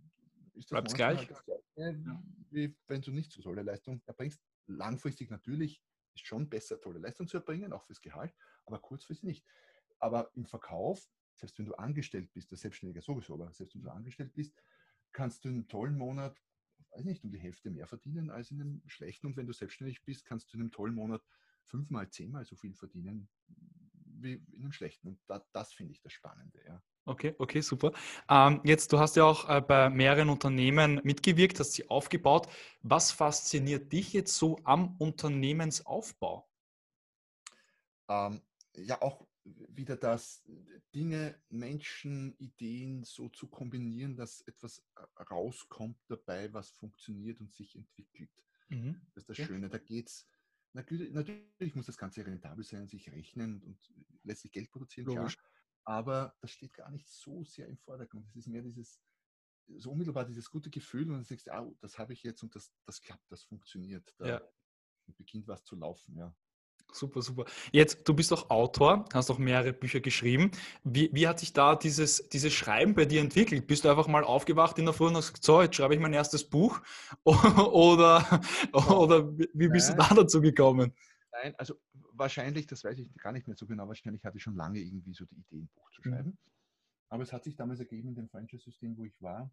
ist 0.53 0.71
das 0.71 0.93
Bleibt's 0.93 0.93
gleich. 0.93 1.29
wie 2.49 2.75
wenn 2.87 3.01
du 3.01 3.11
nicht 3.11 3.31
so 3.31 3.41
tolle 3.41 3.63
Leistung 3.63 4.01
erbringst. 4.05 4.41
Langfristig 4.67 5.29
natürlich 5.29 5.83
ist 6.15 6.25
schon 6.25 6.49
besser, 6.49 6.79
tolle 6.79 6.99
Leistung 6.99 7.27
zu 7.27 7.37
erbringen, 7.37 7.73
auch 7.73 7.83
fürs 7.83 8.01
Gehalt, 8.01 8.33
aber 8.65 8.79
kurzfristig 8.79 9.23
nicht. 9.23 9.45
Aber 9.99 10.31
im 10.35 10.45
Verkauf, 10.45 11.09
selbst 11.33 11.57
wenn 11.57 11.65
du 11.65 11.73
angestellt 11.75 12.31
bist, 12.33 12.51
der 12.51 12.57
Selbstständiger 12.57 13.01
sowieso, 13.01 13.33
aber 13.33 13.51
selbst 13.51 13.75
wenn 13.75 13.81
du 13.81 13.89
angestellt 13.89 14.33
bist, 14.33 14.53
kannst 15.11 15.43
du 15.43 15.49
einen 15.49 15.67
tollen 15.67 15.97
Monat, 15.97 16.39
weiß 16.91 17.05
nicht, 17.05 17.23
um 17.23 17.31
die 17.31 17.39
Hälfte 17.39 17.71
mehr 17.71 17.87
verdienen 17.87 18.29
als 18.29 18.51
in 18.51 18.61
einem 18.61 18.81
schlechten. 18.85 19.27
Und 19.27 19.37
wenn 19.37 19.47
du 19.47 19.53
selbstständig 19.53 20.03
bist, 20.03 20.25
kannst 20.25 20.53
du 20.53 20.57
in 20.57 20.61
einem 20.61 20.71
tollen 20.71 20.95
Monat 20.95 21.23
fünfmal, 21.65 22.09
zehnmal 22.09 22.45
so 22.45 22.55
viel 22.55 22.75
verdienen 22.75 23.29
wie 24.23 24.33
in 24.53 24.61
einem 24.61 24.71
schlechten. 24.71 25.09
Und 25.09 25.19
da, 25.27 25.45
das 25.51 25.73
finde 25.73 25.91
ich 25.93 26.01
das 26.01 26.13
Spannende. 26.13 26.59
Ja. 26.65 26.81
Okay, 27.05 27.35
okay, 27.37 27.61
super. 27.61 27.91
Ähm, 28.29 28.61
jetzt, 28.63 28.93
du 28.93 28.99
hast 28.99 29.15
ja 29.15 29.25
auch 29.25 29.49
äh, 29.49 29.61
bei 29.61 29.89
mehreren 29.89 30.29
Unternehmen 30.29 31.01
mitgewirkt, 31.03 31.59
hast 31.59 31.73
sie 31.73 31.89
aufgebaut. 31.89 32.47
Was 32.81 33.11
fasziniert 33.11 33.91
dich 33.91 34.13
jetzt 34.13 34.35
so 34.35 34.57
am 34.63 34.95
Unternehmensaufbau? 34.97 36.49
Ähm, 38.07 38.41
ja, 38.75 39.01
auch 39.01 39.27
wieder 39.43 39.97
das, 39.97 40.43
Dinge, 40.95 41.41
Menschen, 41.49 42.35
Ideen 42.37 43.03
so 43.03 43.29
zu 43.29 43.47
kombinieren, 43.47 44.15
dass 44.15 44.41
etwas 44.41 44.79
äh, 44.95 45.23
rauskommt 45.23 45.97
dabei, 46.07 46.53
was 46.53 46.69
funktioniert 46.71 47.39
und 47.41 47.51
sich 47.53 47.75
entwickelt. 47.75 48.31
Mhm. 48.69 49.01
Das 49.13 49.23
ist 49.23 49.39
das. 49.39 49.47
Schöne. 49.47 49.69
Da 49.69 49.77
geht 49.77 50.07
es, 50.07 50.27
natürlich, 50.73 51.11
natürlich, 51.11 51.75
muss 51.75 51.85
das 51.85 51.97
Ganze 51.97 52.25
rentabel 52.25 52.63
sein, 52.63 52.87
sich 52.87 53.11
rechnen 53.11 53.61
und 53.63 53.77
letztlich 54.23 54.51
Geld 54.51 54.71
produzieren, 54.71 55.07
Logisch. 55.07 55.37
klar 55.37 55.53
aber 55.85 56.35
das 56.39 56.51
steht 56.51 56.73
gar 56.73 56.89
nicht 56.89 57.07
so 57.09 57.43
sehr 57.43 57.67
im 57.67 57.77
Vordergrund. 57.77 58.27
Es 58.29 58.35
ist 58.35 58.47
mehr 58.47 58.61
dieses, 58.61 59.01
so 59.77 59.91
unmittelbar 59.91 60.25
dieses 60.25 60.49
gute 60.49 60.69
Gefühl 60.69 61.11
und 61.11 61.17
du 61.17 61.23
sagst, 61.23 61.49
ah, 61.49 61.69
das 61.81 61.97
habe 61.97 62.13
ich 62.13 62.23
jetzt 62.23 62.43
und 62.43 62.55
das, 62.55 62.73
das 62.85 63.01
klappt, 63.01 63.29
das 63.31 63.43
funktioniert. 63.43 64.13
Da 64.17 64.27
ja. 64.27 64.41
beginnt 65.17 65.47
was 65.47 65.63
zu 65.63 65.75
laufen, 65.75 66.15
ja. 66.15 66.35
Super, 66.93 67.21
super. 67.23 67.45
Jetzt, 67.71 68.07
du 68.07 68.13
bist 68.13 68.31
auch 68.31 68.49
Autor, 68.49 69.05
hast 69.13 69.31
auch 69.31 69.39
mehrere 69.39 69.73
Bücher 69.73 69.99
geschrieben. 69.99 70.51
Wie, 70.83 71.09
wie 71.11 71.27
hat 71.27 71.39
sich 71.39 71.51
da 71.51 71.75
dieses, 71.75 72.29
dieses 72.29 72.53
Schreiben 72.53 72.93
bei 72.93 73.05
dir 73.05 73.19
entwickelt? 73.19 73.65
Bist 73.65 73.83
du 73.83 73.89
einfach 73.89 74.07
mal 74.07 74.23
aufgewacht 74.23 74.77
in 74.77 74.85
der 74.85 74.93
Früh 74.93 75.07
und 75.07 75.15
hast 75.15 75.33
gesagt, 75.33 75.43
so, 75.43 75.61
jetzt 75.61 75.75
schreibe 75.75 75.95
ich 75.95 75.99
mein 75.99 76.13
erstes 76.13 76.47
Buch? 76.47 76.81
oder, 77.23 78.41
oder 78.73 79.37
wie 79.37 79.67
bist 79.69 79.89
Nein. 79.89 79.97
du 79.97 80.15
da 80.15 80.21
dazu 80.21 80.39
gekommen? 80.39 80.93
Nein, 81.31 81.55
also 81.57 81.79
wahrscheinlich, 82.11 82.67
das 82.67 82.83
weiß 82.83 82.99
ich 82.99 83.11
gar 83.15 83.31
nicht 83.31 83.47
mehr 83.47 83.55
so 83.55 83.65
genau, 83.65 83.87
wahrscheinlich 83.87 84.23
hatte 84.23 84.37
ich 84.37 84.43
schon 84.43 84.55
lange 84.55 84.79
irgendwie 84.79 85.13
so 85.13 85.25
die 85.25 85.35
Idee, 85.35 85.61
ein 85.61 85.69
Buch 85.73 85.89
zu 85.91 86.01
mhm. 86.01 86.13
schreiben. 86.13 86.29
Mhm. 86.29 86.37
Aber 87.09 87.23
es 87.23 87.33
hat 87.33 87.43
sich 87.43 87.55
damals 87.55 87.79
ergeben 87.79 88.09
in 88.09 88.15
dem 88.15 88.29
Franchise-System, 88.29 88.97
wo 88.97 89.05
ich 89.05 89.19
war, 89.19 89.51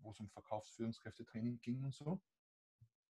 wo 0.00 0.10
es 0.10 0.20
um 0.20 0.28
Verkaufsführungskräftetraining 0.30 1.60
ging 1.60 1.84
und 1.84 1.94
so, 1.94 2.20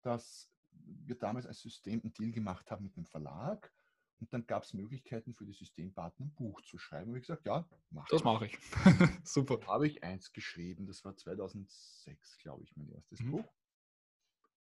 dass 0.02 0.50
wir 0.72 1.16
damals 1.16 1.46
als 1.46 1.60
System 1.60 2.00
einen 2.02 2.12
Deal 2.12 2.30
gemacht 2.30 2.70
haben 2.70 2.84
mit 2.84 2.96
einem 2.96 3.06
Verlag 3.06 3.72
und 4.20 4.32
dann 4.34 4.46
gab 4.46 4.64
es 4.64 4.74
Möglichkeiten 4.74 5.34
für 5.34 5.46
die 5.46 5.54
Systempartner 5.54 6.26
ein 6.26 6.34
Buch 6.34 6.60
zu 6.60 6.78
schreiben. 6.78 7.10
Und 7.10 7.16
ich 7.16 7.22
gesagt, 7.22 7.46
ja, 7.46 7.66
mach 7.90 8.06
Das 8.08 8.22
mache 8.22 8.46
ich. 8.46 8.58
Super. 9.24 9.66
Habe 9.66 9.86
ich 9.86 10.04
eins 10.04 10.32
geschrieben, 10.32 10.86
das 10.86 11.04
war 11.04 11.16
2006, 11.16 12.38
glaube 12.38 12.62
ich, 12.64 12.76
mein 12.76 12.90
erstes 12.90 13.20
mhm. 13.20 13.30
Buch. 13.30 13.52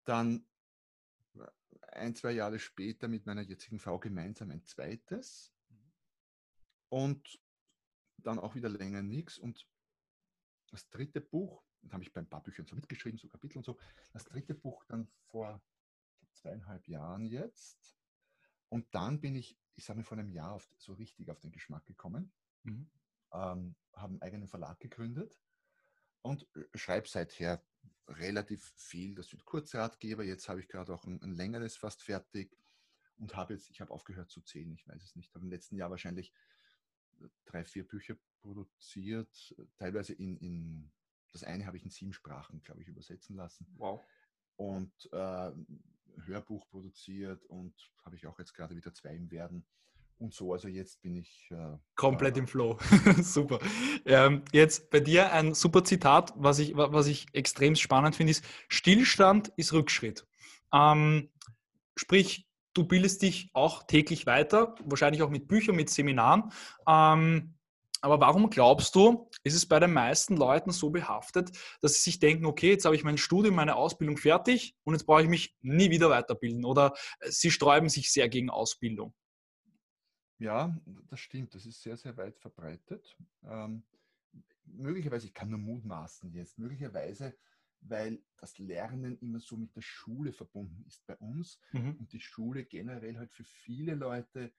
Dann 0.04 0.46
ein, 1.88 2.14
zwei 2.14 2.32
Jahre 2.32 2.58
später 2.58 3.08
mit 3.08 3.26
meiner 3.26 3.42
jetzigen 3.42 3.80
Frau 3.80 3.98
gemeinsam 3.98 4.50
ein 4.50 4.64
zweites 4.64 5.52
und 6.88 7.40
dann 8.18 8.38
auch 8.38 8.54
wieder 8.54 8.68
länger 8.68 9.02
nichts. 9.02 9.38
Und 9.38 9.68
das 10.70 10.88
dritte 10.88 11.20
Buch, 11.20 11.64
da 11.82 11.94
habe 11.94 12.04
ich 12.04 12.12
bei 12.12 12.20
ein 12.20 12.28
paar 12.28 12.42
Büchern 12.42 12.66
so 12.66 12.76
mitgeschrieben, 12.76 13.18
so 13.18 13.28
Kapitel 13.28 13.58
und 13.58 13.64
so, 13.64 13.76
das 14.12 14.24
dritte 14.24 14.54
Buch 14.54 14.84
dann 14.84 15.08
vor 15.26 15.60
zweieinhalb 16.40 16.86
Jahren 16.88 17.26
jetzt. 17.26 17.96
Und 18.68 18.86
dann 18.94 19.20
bin 19.20 19.34
ich, 19.34 19.58
ich 19.76 19.84
sage 19.84 19.98
mal, 19.98 20.04
vor 20.04 20.18
einem 20.18 20.30
Jahr 20.30 20.52
auf, 20.52 20.68
so 20.78 20.92
richtig 20.94 21.30
auf 21.30 21.40
den 21.40 21.52
Geschmack 21.52 21.86
gekommen, 21.86 22.32
mhm. 22.62 22.90
ähm, 23.32 23.76
habe 23.94 24.12
einen 24.12 24.22
eigenen 24.22 24.48
Verlag 24.48 24.78
gegründet 24.80 25.40
und 26.22 26.46
äh, 26.54 26.64
schreibe 26.76 27.08
seither 27.08 27.64
relativ 28.06 28.72
viel. 28.76 29.14
Das 29.14 29.28
sind 29.28 29.44
Kurzratgeber. 29.44 30.24
Jetzt 30.24 30.48
habe 30.48 30.60
ich 30.60 30.68
gerade 30.68 30.92
auch 30.92 31.04
ein, 31.04 31.20
ein, 31.22 31.32
längeres 31.32 31.76
fast 31.76 32.02
fertig 32.02 32.56
und 33.16 33.36
habe 33.36 33.54
jetzt, 33.54 33.70
ich 33.70 33.80
habe 33.80 33.92
aufgehört 33.92 34.30
zu 34.30 34.40
zählen, 34.42 34.72
ich 34.72 34.86
weiß 34.86 35.02
es 35.02 35.16
nicht, 35.16 35.34
habe 35.34 35.44
im 35.44 35.50
letzten 35.50 35.76
Jahr 35.76 35.90
wahrscheinlich 35.90 36.32
äh, 37.20 37.28
drei, 37.46 37.64
vier 37.64 37.86
Bücher 37.86 38.16
produziert, 38.40 39.54
teilweise 39.76 40.12
in, 40.14 40.36
in 40.38 40.92
das 41.32 41.44
eine 41.44 41.66
habe 41.66 41.76
ich 41.76 41.84
in 41.84 41.90
sieben 41.90 42.12
Sprachen, 42.12 42.62
glaube 42.62 42.82
ich, 42.82 42.88
übersetzen 42.88 43.36
lassen. 43.36 43.66
Wow. 43.76 44.04
Und 44.56 44.92
äh, 45.12 45.52
Hörbuch 46.26 46.68
produziert 46.68 47.44
und 47.46 47.74
habe 48.04 48.16
ich 48.16 48.26
auch 48.26 48.38
jetzt 48.38 48.54
gerade 48.54 48.76
wieder 48.76 48.92
zwei 48.94 49.14
im 49.14 49.30
Werden 49.30 49.64
und 50.18 50.34
so. 50.34 50.52
Also 50.52 50.68
jetzt 50.68 51.00
bin 51.02 51.16
ich. 51.16 51.48
Äh, 51.50 51.76
Komplett 51.94 52.36
äh, 52.36 52.40
im 52.40 52.46
Flow. 52.46 52.78
super. 53.22 53.58
Ähm, 54.04 54.42
jetzt 54.52 54.90
bei 54.90 55.00
dir 55.00 55.32
ein 55.32 55.54
super 55.54 55.84
Zitat, 55.84 56.32
was 56.36 56.58
ich, 56.58 56.76
was 56.76 57.06
ich 57.06 57.26
extrem 57.32 57.76
spannend 57.76 58.16
finde, 58.16 58.32
ist: 58.32 58.44
Stillstand 58.68 59.52
ist 59.56 59.72
Rückschritt. 59.72 60.26
Ähm, 60.72 61.30
sprich, 61.96 62.46
du 62.74 62.84
bildest 62.84 63.22
dich 63.22 63.50
auch 63.54 63.84
täglich 63.84 64.26
weiter, 64.26 64.74
wahrscheinlich 64.84 65.22
auch 65.22 65.30
mit 65.30 65.48
Büchern, 65.48 65.76
mit 65.76 65.90
Seminaren. 65.90 66.52
Ähm, 66.86 67.54
aber 68.00 68.20
warum 68.20 68.50
glaubst 68.50 68.94
du, 68.94 69.28
ist 69.44 69.54
es 69.54 69.66
bei 69.66 69.80
den 69.80 69.92
meisten 69.92 70.36
Leuten 70.36 70.70
so 70.70 70.90
behaftet, 70.90 71.50
dass 71.80 71.94
sie 71.94 72.10
sich 72.10 72.18
denken, 72.18 72.46
okay, 72.46 72.70
jetzt 72.70 72.84
habe 72.84 72.96
ich 72.96 73.04
mein 73.04 73.18
Studium, 73.18 73.54
meine 73.54 73.76
Ausbildung 73.76 74.16
fertig 74.16 74.76
und 74.84 74.94
jetzt 74.94 75.04
brauche 75.04 75.22
ich 75.22 75.28
mich 75.28 75.56
nie 75.60 75.90
wieder 75.90 76.10
weiterbilden? 76.10 76.64
Oder 76.64 76.94
sie 77.22 77.50
sträuben 77.50 77.88
sich 77.88 78.12
sehr 78.12 78.28
gegen 78.28 78.50
Ausbildung? 78.50 79.14
Ja, 80.38 80.76
das 81.08 81.20
stimmt. 81.20 81.54
Das 81.54 81.66
ist 81.66 81.82
sehr, 81.82 81.96
sehr 81.96 82.16
weit 82.16 82.38
verbreitet. 82.38 83.16
Ähm, 83.44 83.82
möglicherweise, 84.64 85.26
ich 85.26 85.34
kann 85.34 85.50
nur 85.50 85.58
mutmaßen 85.58 86.32
jetzt, 86.32 86.58
möglicherweise, 86.58 87.36
weil 87.80 88.22
das 88.36 88.58
Lernen 88.58 89.18
immer 89.18 89.40
so 89.40 89.56
mit 89.56 89.74
der 89.74 89.82
Schule 89.82 90.32
verbunden 90.32 90.84
ist 90.86 91.04
bei 91.06 91.16
uns 91.16 91.60
mhm. 91.72 91.96
und 91.98 92.12
die 92.12 92.20
Schule 92.20 92.64
generell 92.64 93.16
halt 93.18 93.32
für 93.32 93.44
viele 93.44 93.94
Leute 93.94 94.52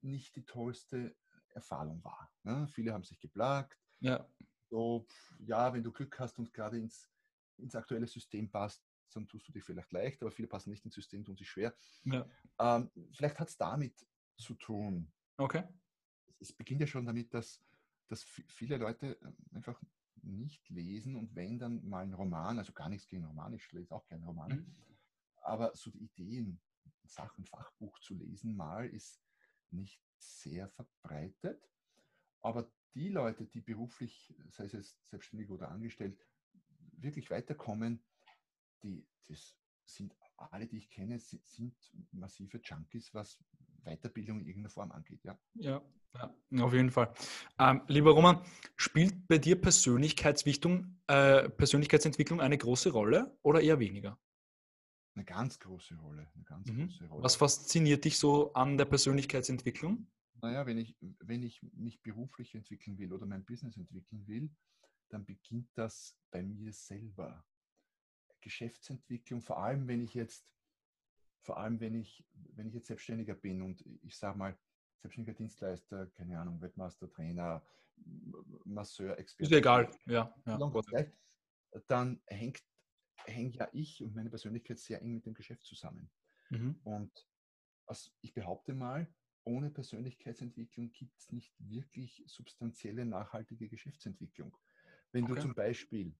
nicht 0.00 0.36
die 0.36 0.44
tollste 0.44 1.16
Erfahrung 1.58 2.02
war. 2.02 2.30
Ne? 2.42 2.66
Viele 2.68 2.92
haben 2.92 3.04
sich 3.04 3.20
geplagt. 3.20 3.78
Ja. 4.00 4.28
So, 4.70 5.06
ja, 5.38 5.72
wenn 5.72 5.82
du 5.82 5.92
Glück 5.92 6.18
hast 6.18 6.38
und 6.38 6.52
gerade 6.52 6.78
ins, 6.78 7.10
ins 7.56 7.74
aktuelle 7.74 8.06
System 8.06 8.50
passt, 8.50 8.84
dann 9.14 9.26
tust 9.26 9.48
du 9.48 9.52
dich 9.52 9.64
vielleicht 9.64 9.92
leicht, 9.92 10.22
aber 10.22 10.30
viele 10.30 10.48
passen 10.48 10.70
nicht 10.70 10.84
ins 10.84 10.94
System, 10.94 11.24
tun 11.24 11.36
sich 11.36 11.48
schwer. 11.48 11.74
Ja. 12.04 12.26
Ähm, 12.58 12.90
vielleicht 13.12 13.38
hat 13.38 13.48
es 13.48 13.56
damit 13.56 14.06
zu 14.36 14.54
tun. 14.54 15.10
Okay. 15.36 15.64
Es 16.38 16.52
beginnt 16.52 16.80
ja 16.80 16.86
schon 16.86 17.06
damit, 17.06 17.32
dass, 17.32 17.62
dass 18.08 18.22
viele 18.22 18.76
Leute 18.76 19.18
ähm, 19.22 19.36
einfach 19.52 19.80
nicht 20.22 20.68
lesen 20.68 21.16
und 21.16 21.34
wenn 21.34 21.58
dann 21.58 21.86
mal 21.88 22.02
ein 22.02 22.12
Roman, 22.12 22.58
also 22.58 22.72
gar 22.72 22.88
nichts 22.88 23.08
gegen 23.08 23.24
Roman, 23.24 23.54
ich 23.54 23.70
lese 23.72 23.94
auch 23.94 24.06
gerne 24.06 24.26
Romane, 24.26 24.56
mhm. 24.56 24.76
aber 25.42 25.74
so 25.74 25.90
die 25.90 26.04
Ideen, 26.04 26.60
Sachen, 27.04 27.44
Fachbuch 27.46 27.98
zu 28.00 28.14
lesen 28.14 28.54
mal 28.56 28.86
ist 28.86 29.22
nicht 29.70 30.00
sehr 30.18 30.68
verbreitet. 30.68 31.68
Aber 32.40 32.70
die 32.94 33.08
Leute, 33.08 33.46
die 33.46 33.60
beruflich, 33.60 34.34
sei 34.50 34.64
es 34.64 34.72
jetzt 34.72 35.06
selbstständig 35.06 35.50
oder 35.50 35.70
angestellt, 35.70 36.18
wirklich 36.92 37.30
weiterkommen, 37.30 38.02
die, 38.82 39.06
das 39.26 39.56
sind 39.84 40.14
alle, 40.36 40.66
die 40.66 40.78
ich 40.78 40.90
kenne, 40.90 41.18
sind 41.18 41.74
massive 42.12 42.60
Junkies, 42.62 43.12
was 43.14 43.38
Weiterbildung 43.84 44.40
in 44.40 44.46
irgendeiner 44.46 44.70
Form 44.70 44.92
angeht. 44.92 45.22
Ja, 45.24 45.38
ja, 45.54 45.82
ja 46.50 46.64
auf 46.64 46.72
jeden 46.72 46.90
Fall. 46.90 47.12
Ähm, 47.58 47.82
lieber 47.88 48.12
Roman, 48.12 48.44
spielt 48.76 49.26
bei 49.28 49.38
dir 49.38 49.60
Persönlichkeitsentwicklung, 49.60 51.00
äh, 51.06 51.48
Persönlichkeitsentwicklung 51.48 52.40
eine 52.40 52.58
große 52.58 52.90
Rolle 52.90 53.38
oder 53.42 53.60
eher 53.60 53.78
weniger? 53.78 54.18
Eine 55.18 55.24
ganz 55.24 55.58
große 55.58 55.96
Rolle. 55.96 56.28
Eine 56.32 56.44
ganz 56.44 56.68
mhm. 56.68 56.86
große 56.86 57.06
Rolle. 57.06 57.24
Was 57.24 57.34
fasziniert 57.34 58.04
dich 58.04 58.18
so 58.18 58.52
an 58.52 58.78
der 58.78 58.84
Persönlichkeitsentwicklung? 58.84 60.06
Naja, 60.40 60.64
wenn 60.64 60.78
ich, 60.78 60.96
wenn 61.00 61.42
ich 61.42 61.60
mich 61.72 62.00
beruflich 62.02 62.54
entwickeln 62.54 62.98
will 62.98 63.12
oder 63.12 63.26
mein 63.26 63.44
Business 63.44 63.76
entwickeln 63.76 64.24
will, 64.28 64.48
dann 65.08 65.24
beginnt 65.24 65.70
das 65.74 66.16
bei 66.30 66.44
mir 66.44 66.72
selber. 66.72 67.44
Geschäftsentwicklung, 68.40 69.42
vor 69.42 69.58
allem 69.60 69.88
wenn 69.88 70.00
ich 70.00 70.14
jetzt 70.14 70.46
vor 71.42 71.56
allem 71.56 71.80
wenn 71.80 71.94
ich, 71.94 72.24
wenn 72.54 72.68
ich 72.68 72.74
jetzt 72.74 72.86
Selbstständiger 72.86 73.34
bin 73.34 73.62
und 73.62 73.84
ich 74.02 74.16
sage 74.16 74.38
mal, 74.38 74.56
selbstständiger 75.00 75.36
Dienstleister, 75.36 76.06
keine 76.08 76.38
Ahnung, 76.38 76.60
Webmaster, 76.60 77.10
Trainer, 77.10 77.64
Masseur, 78.64 79.18
Experte. 79.18 79.50
Ist 79.50 79.58
egal, 79.58 79.90
ja. 80.06 80.32
ja. 80.46 81.06
Dann 81.88 82.20
hängt, 82.26 82.62
hängt 83.26 83.56
ja 83.56 83.68
ich 83.72 84.02
und 84.02 84.14
meine 84.14 84.30
Persönlichkeit 84.30 84.78
sehr 84.78 85.02
eng 85.02 85.14
mit 85.14 85.26
dem 85.26 85.34
Geschäft 85.34 85.64
zusammen. 85.64 86.10
Mhm. 86.50 86.80
Und 86.84 87.28
also 87.86 88.10
ich 88.20 88.34
behaupte 88.34 88.74
mal, 88.74 89.08
ohne 89.44 89.70
Persönlichkeitsentwicklung 89.70 90.92
gibt 90.92 91.16
es 91.18 91.32
nicht 91.32 91.54
wirklich 91.58 92.22
substanzielle, 92.26 93.06
nachhaltige 93.06 93.68
Geschäftsentwicklung. 93.68 94.54
Wenn 95.12 95.24
okay. 95.24 95.34
du 95.34 95.40
zum 95.40 95.54
Beispiel 95.54 96.14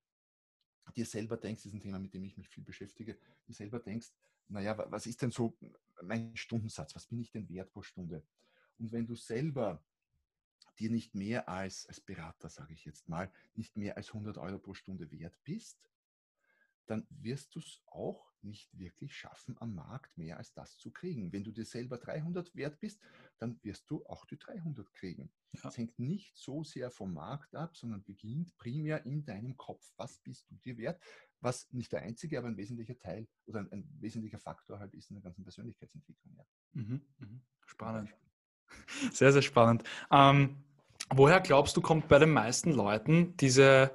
dir 0.97 1.05
selber 1.05 1.37
denkst, 1.37 1.63
das 1.63 1.67
ist 1.67 1.75
ein 1.75 1.81
Thema, 1.81 1.99
mit 1.99 2.15
dem 2.15 2.25
ich 2.25 2.37
mich 2.39 2.49
viel 2.49 2.65
beschäftige, 2.65 3.19
dir 3.47 3.55
selber 3.55 3.81
denkst, 3.81 4.09
naja, 4.49 4.77
was 4.91 5.07
ist 5.07 5.21
denn 5.21 5.31
so 5.31 5.59
mein 6.03 6.35
Stundensatz? 6.37 6.95
Was 6.95 7.07
bin 7.07 7.21
ich 7.21 7.31
denn 7.31 7.49
wert 7.51 7.71
pro 7.71 7.83
Stunde? 7.83 8.27
Und 8.79 8.93
wenn 8.93 9.07
du 9.07 9.15
selber 9.15 9.85
dir 10.79 10.91
nicht 10.91 11.15
mehr 11.15 11.49
als, 11.49 11.87
als 11.87 12.01
Berater, 12.01 12.49
sage 12.49 12.73
ich 12.73 12.85
jetzt 12.85 13.09
mal, 13.09 13.31
nicht 13.55 13.77
mehr 13.77 13.97
als 13.97 14.09
100 14.09 14.39
Euro 14.39 14.59
pro 14.59 14.75
Stunde 14.75 15.11
wert 15.11 15.37
bist, 15.45 15.79
dann 16.89 17.07
wirst 17.11 17.55
du 17.55 17.61
es 17.61 17.83
auch 17.87 18.33
nicht 18.43 18.77
wirklich 18.79 19.15
schaffen, 19.15 19.57
am 19.61 19.75
Markt 19.75 20.17
mehr 20.17 20.39
als 20.39 20.53
das 20.53 20.79
zu 20.79 20.91
kriegen. 20.91 21.33
Wenn 21.33 21.45
du 21.45 21.53
dir 21.53 21.65
selber 21.65 21.99
300 21.99 22.55
wert 22.55 22.81
bist, 22.81 23.01
dann 23.39 23.59
wirst 23.63 23.91
du 23.91 24.05
auch 24.07 24.25
die 24.27 24.39
300 24.39 24.93
kriegen. 24.95 25.31
Es 25.53 25.63
ja. 25.63 25.73
hängt 25.75 25.99
nicht 25.99 26.37
so 26.37 26.65
sehr 26.65 26.91
vom 26.91 27.15
Markt 27.15 27.55
ab, 27.55 27.77
sondern 27.77 28.05
beginnt 28.05 28.57
primär 28.57 29.05
in 29.07 29.25
deinem 29.25 29.57
Kopf. 29.57 29.93
Was 29.97 30.19
bist 30.19 30.51
du 30.51 30.57
dir 30.57 30.79
wert? 30.79 31.03
Was 31.41 31.71
nicht 31.73 31.93
der 31.93 32.03
einzige, 32.03 32.39
aber 32.39 32.49
ein 32.49 32.57
wesentlicher 32.57 32.99
Teil 32.99 33.29
oder 33.47 33.61
ein, 33.61 33.73
ein 33.73 33.89
wesentlicher 34.01 34.39
Faktor 34.39 34.79
halt 34.79 34.95
ist 34.95 35.11
in 35.11 35.15
der 35.15 35.23
ganzen 35.23 35.45
Persönlichkeitsentwicklung. 35.45 36.35
Ja. 36.37 36.45
Mhm, 36.73 37.03
mhm. 37.19 37.43
Spannend. 37.67 38.11
Sehr, 39.13 39.33
sehr 39.33 39.41
spannend. 39.41 39.83
Ähm, 40.11 40.63
woher 41.09 41.41
glaubst 41.41 41.75
du, 41.77 41.81
kommt 41.81 42.07
bei 42.09 42.19
den 42.19 42.31
meisten 42.31 42.71
Leuten 42.71 43.35
diese 43.39 43.91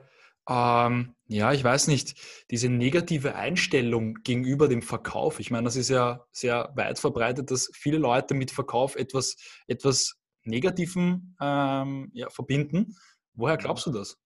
ähm, 0.50 1.15
ja, 1.27 1.53
ich 1.53 1.63
weiß 1.63 1.88
nicht, 1.88 2.15
diese 2.51 2.69
negative 2.69 3.35
Einstellung 3.35 4.15
gegenüber 4.23 4.67
dem 4.67 4.81
Verkauf. 4.81 5.39
Ich 5.39 5.51
meine, 5.51 5.65
das 5.65 5.75
ist 5.75 5.89
ja 5.89 6.25
sehr 6.31 6.71
weit 6.75 7.00
verbreitet, 7.00 7.50
dass 7.50 7.69
viele 7.73 7.97
Leute 7.97 8.33
mit 8.33 8.51
Verkauf 8.51 8.95
etwas, 8.95 9.38
etwas 9.67 10.19
Negativen 10.43 11.35
ähm, 11.39 12.12
ja, 12.13 12.29
verbinden. 12.29 12.95
Woher 13.33 13.57
glaubst 13.57 13.85
du 13.85 13.91
das? 13.91 14.19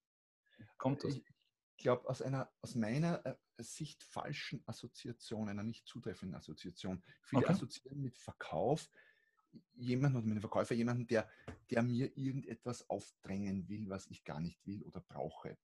Kommt 0.78 1.04
das? 1.04 1.16
Ich 1.16 1.84
glaube, 1.84 2.10
aus 2.10 2.22
einer, 2.24 2.52
aus 2.62 2.74
meiner 2.74 3.24
äh, 3.26 3.36
Sicht 3.60 4.04
falschen 4.04 4.64
Assoziation, 4.66 5.50
einer 5.50 5.64
nicht 5.64 5.88
zutreffenden 5.88 6.36
Assoziation. 6.36 7.04
Viele 7.22 7.44
okay. 7.44 7.54
assoziieren 7.54 8.02
mit 8.02 8.18
Verkauf 8.18 8.90
jemanden 9.76 10.18
oder 10.18 10.26
mit 10.26 10.34
einem 10.34 10.42
Verkäufer 10.42 10.76
jemanden, 10.76 11.08
der, 11.08 11.30
der 11.70 11.84
mir 11.84 12.16
irgendetwas 12.18 12.90
aufdrängen 12.90 13.68
will, 13.70 13.88
was 13.90 14.08
ich 14.08 14.24
gar 14.24 14.40
nicht 14.40 14.66
will 14.66 14.84
oder 14.84 15.02
brauche 15.02 15.58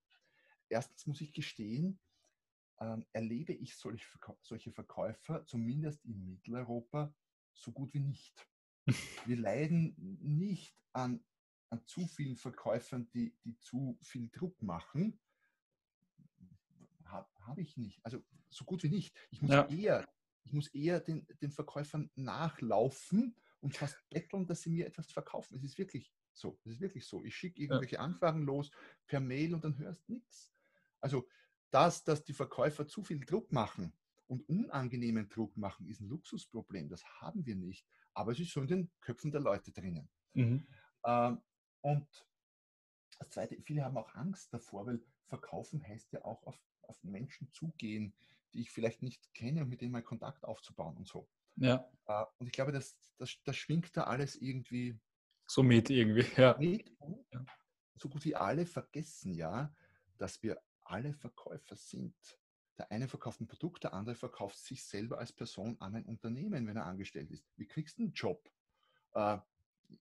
erstens 0.74 1.06
muss 1.06 1.22
ich 1.22 1.32
gestehen, 1.32 2.00
ähm, 2.80 3.06
erlebe 3.14 3.54
ich 3.54 3.78
solche, 3.78 4.08
solche 4.42 4.72
Verkäufer, 4.72 5.46
zumindest 5.46 6.04
in 6.04 6.26
Mitteleuropa, 6.26 7.14
so 7.54 7.72
gut 7.72 7.94
wie 7.94 8.00
nicht. 8.00 8.48
Wir 9.26 9.38
leiden 9.38 9.96
nicht 10.22 10.76
an, 10.92 11.24
an 11.70 11.86
zu 11.86 12.08
vielen 12.08 12.36
Verkäufern, 12.36 13.08
die, 13.14 13.36
die 13.44 13.58
zu 13.60 13.98
viel 14.02 14.30
Druck 14.30 14.62
machen. 14.62 15.20
Habe 17.06 17.30
hab 17.46 17.60
ich 17.60 17.78
nicht. 17.78 18.04
Also 18.04 18.24
so 18.50 18.66
gut 18.66 18.82
wie 18.84 18.90
nicht. 18.90 19.16
Ich 19.30 19.42
muss 19.42 19.52
ja. 19.52 19.68
eher, 19.68 20.10
ich 20.44 20.54
muss 20.54 20.68
eher 20.70 21.00
den, 21.00 21.28
den 21.42 21.52
Verkäufern 21.52 22.10
nachlaufen 22.16 23.36
und 23.60 23.78
fast 23.78 23.98
betteln, 24.10 24.48
dass 24.48 24.64
sie 24.64 24.72
mir 24.72 24.88
etwas 24.88 25.12
verkaufen. 25.12 25.56
Es 25.56 25.64
ist 25.64 25.78
wirklich 25.78 26.12
so. 26.34 26.60
Es 26.66 26.74
ist 26.74 26.82
wirklich 26.82 27.06
so. 27.06 27.24
Ich 27.24 27.36
schicke 27.36 27.62
irgendwelche 27.62 27.96
ja. 27.96 28.02
Anfragen 28.02 28.44
los 28.44 28.72
per 29.08 29.20
Mail 29.20 29.54
und 29.54 29.64
dann 29.64 29.78
hörst 29.78 30.10
nichts. 30.10 30.53
Also 31.04 31.28
das, 31.70 32.04
dass 32.04 32.24
die 32.24 32.34
Verkäufer 32.34 32.88
zu 32.88 33.04
viel 33.04 33.20
Druck 33.20 33.52
machen 33.52 33.94
und 34.28 34.48
unangenehmen 34.48 35.28
Druck 35.28 35.58
machen, 35.58 35.88
ist 35.88 36.00
ein 36.00 36.08
Luxusproblem. 36.08 36.88
Das 36.88 37.04
haben 37.20 37.46
wir 37.46 37.56
nicht. 37.56 37.86
Aber 38.14 38.32
es 38.32 38.40
ist 38.40 38.52
so 38.52 38.62
in 38.62 38.68
den 38.68 38.92
Köpfen 39.02 39.32
der 39.32 39.42
Leute 39.42 39.72
drinnen. 39.72 40.10
Mhm. 40.34 40.66
Ähm, 41.06 41.42
und 41.82 42.08
das 43.20 43.30
Zweite, 43.30 43.62
viele 43.64 43.84
haben 43.84 43.98
auch 43.98 44.16
Angst 44.16 44.54
davor, 44.54 44.86
weil 44.86 45.04
verkaufen 45.28 45.86
heißt 45.86 46.14
ja 46.14 46.24
auch 46.24 46.42
auf, 46.44 46.58
auf 46.84 47.04
Menschen 47.04 47.52
zugehen, 47.52 48.14
die 48.54 48.62
ich 48.62 48.72
vielleicht 48.72 49.02
nicht 49.02 49.34
kenne 49.34 49.64
und 49.64 49.70
mit 49.70 49.82
denen 49.82 49.92
mal 49.92 50.04
Kontakt 50.04 50.46
aufzubauen 50.46 50.96
und 50.96 51.08
so. 51.08 51.28
Ja. 51.58 51.90
Äh, 52.06 52.26
und 52.38 52.48
ich 52.48 52.54
glaube, 52.54 52.72
das, 52.72 52.98
das, 53.18 53.36
das 53.44 53.58
schwingt 53.58 53.98
da 53.98 54.04
alles 54.04 54.36
irgendwie. 54.36 54.98
So 55.48 55.64
mit 55.64 55.90
irgendwie, 55.90 56.26
ja. 56.38 56.56
Mit. 56.58 56.96
ja. 57.32 57.46
So 57.96 58.10
gut 58.10 58.24
wie 58.24 58.36
alle 58.36 58.66
vergessen 58.66 59.34
ja, 59.34 59.74
dass 60.18 60.42
wir 60.42 60.62
alle 60.86 61.14
Verkäufer 61.14 61.76
sind. 61.76 62.16
Der 62.78 62.92
eine 62.92 63.08
verkauft 63.08 63.40
ein 63.42 63.48
Produkt, 63.48 63.84
der 63.84 63.94
andere 63.94 64.16
verkauft 64.16 64.58
sich 64.58 64.84
selber 64.84 65.20
als 65.20 65.32
Person 65.32 65.78
an 65.80 65.96
ein 65.96 66.06
Unternehmen, 66.06 66.66
wenn 66.68 66.78
er 66.78 66.86
angestellt 66.86 67.30
ist. 67.30 67.46
Wie 67.56 67.68
kriegst 67.68 68.00
du 68.00 68.04
einen 68.04 68.14
Job, 68.14 68.50
äh, 69.14 69.38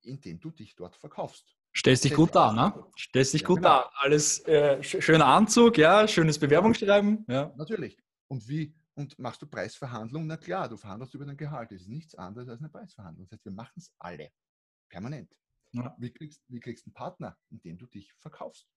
indem 0.02 0.40
du 0.40 0.50
dich 0.50 0.74
dort 0.74 0.96
verkaufst? 0.96 1.56
Stellst 1.74 2.04
dich 2.04 2.14
gut 2.14 2.34
da, 2.34 2.52
ne? 2.52 2.84
Stellst 2.98 3.34
dich 3.34 3.42
ja, 3.42 3.46
gut 3.46 3.58
genau. 3.58 3.68
da. 3.68 3.90
Alles 3.94 4.40
äh, 4.46 4.82
schöner 4.82 5.26
Anzug, 5.26 5.78
ja, 5.78 6.06
schönes 6.06 6.38
Bewerbungsschreiben. 6.38 7.24
Ja. 7.28 7.52
Natürlich. 7.56 7.98
Und 8.28 8.46
wie, 8.48 8.74
und 8.94 9.18
machst 9.18 9.42
du 9.42 9.46
Preisverhandlungen? 9.46 10.28
Na 10.28 10.36
klar, 10.36 10.68
du 10.68 10.76
verhandelst 10.76 11.14
über 11.14 11.24
dein 11.24 11.36
Gehalt. 11.36 11.70
Das 11.70 11.82
ist 11.82 11.88
nichts 11.88 12.14
anderes 12.14 12.48
als 12.48 12.60
eine 12.60 12.68
Preisverhandlung. 12.68 13.26
Das 13.26 13.32
heißt, 13.32 13.44
wir 13.44 13.52
machen 13.52 13.74
es 13.76 13.92
alle. 13.98 14.30
Permanent. 14.88 15.34
Ja. 15.72 15.94
Wie, 15.98 16.10
kriegst, 16.10 16.42
wie 16.48 16.60
kriegst 16.60 16.84
du 16.84 16.88
einen 16.88 16.94
Partner, 16.94 17.38
indem 17.50 17.78
du 17.78 17.86
dich 17.86 18.12
verkaufst? 18.14 18.68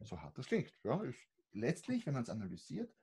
So 0.00 0.20
hart 0.20 0.36
das 0.36 0.46
klingt. 0.46 0.72
Ja, 0.84 1.02
ist 1.02 1.26
letztlich, 1.56 2.06
wenn 2.06 2.14
man 2.14 2.22
es 2.22 2.28
analysiert, 2.28 2.94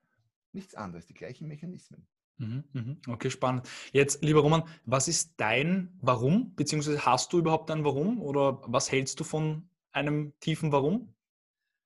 nichts 0.53 0.75
anderes, 0.75 1.05
die 1.07 1.13
gleichen 1.13 1.47
Mechanismen. 1.47 2.07
Mhm, 2.37 2.63
mhm. 2.73 3.01
Okay, 3.07 3.29
spannend. 3.29 3.67
Jetzt, 3.91 4.23
lieber 4.23 4.41
Roman, 4.41 4.63
was 4.85 5.07
ist 5.07 5.33
dein 5.37 5.97
Warum? 6.01 6.55
Beziehungsweise 6.55 7.05
hast 7.05 7.33
du 7.33 7.39
überhaupt 7.39 7.69
ein 7.71 7.83
Warum? 7.83 8.21
Oder 8.21 8.61
was 8.65 8.91
hältst 8.91 9.19
du 9.19 9.23
von 9.23 9.69
einem 9.91 10.33
tiefen 10.39 10.71
Warum? 10.71 11.13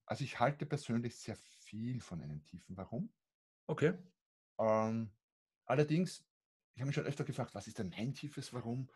Also 0.06 0.24
ich 0.24 0.40
halte 0.40 0.66
persönlich 0.66 1.16
sehr 1.18 1.36
viel 1.36 2.00
von 2.00 2.22
einem 2.22 2.44
tiefen 2.46 2.78
Warum. 2.78 3.10
Okay. 3.68 3.94
Ähm, 4.58 5.10
allerdings, 5.66 6.24
ich 6.74 6.82
habe 6.82 6.88
mich 6.88 6.96
schon 6.96 7.06
öfter 7.06 7.26
gefragt, 7.26 7.54
was 7.56 7.68
ist 7.68 7.80
denn 7.80 7.90
mein 7.90 8.14
tiefes 8.14 8.54
Warum? 8.54 8.90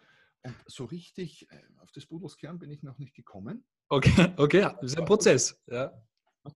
Und 0.44 0.56
so 0.68 0.86
richtig 0.86 1.52
äh, 1.52 1.62
auf 1.80 1.92
das 1.92 2.06
Pudelskern 2.06 2.60
bin 2.60 2.72
ich 2.72 2.82
noch 2.82 2.98
nicht 2.98 3.14
gekommen. 3.14 3.66
Okay, 3.90 4.12
okay, 4.38 4.62
das 4.62 4.94
ist 4.94 4.98
ein 4.98 5.06
Prozess. 5.06 5.62
Ja 5.68 6.02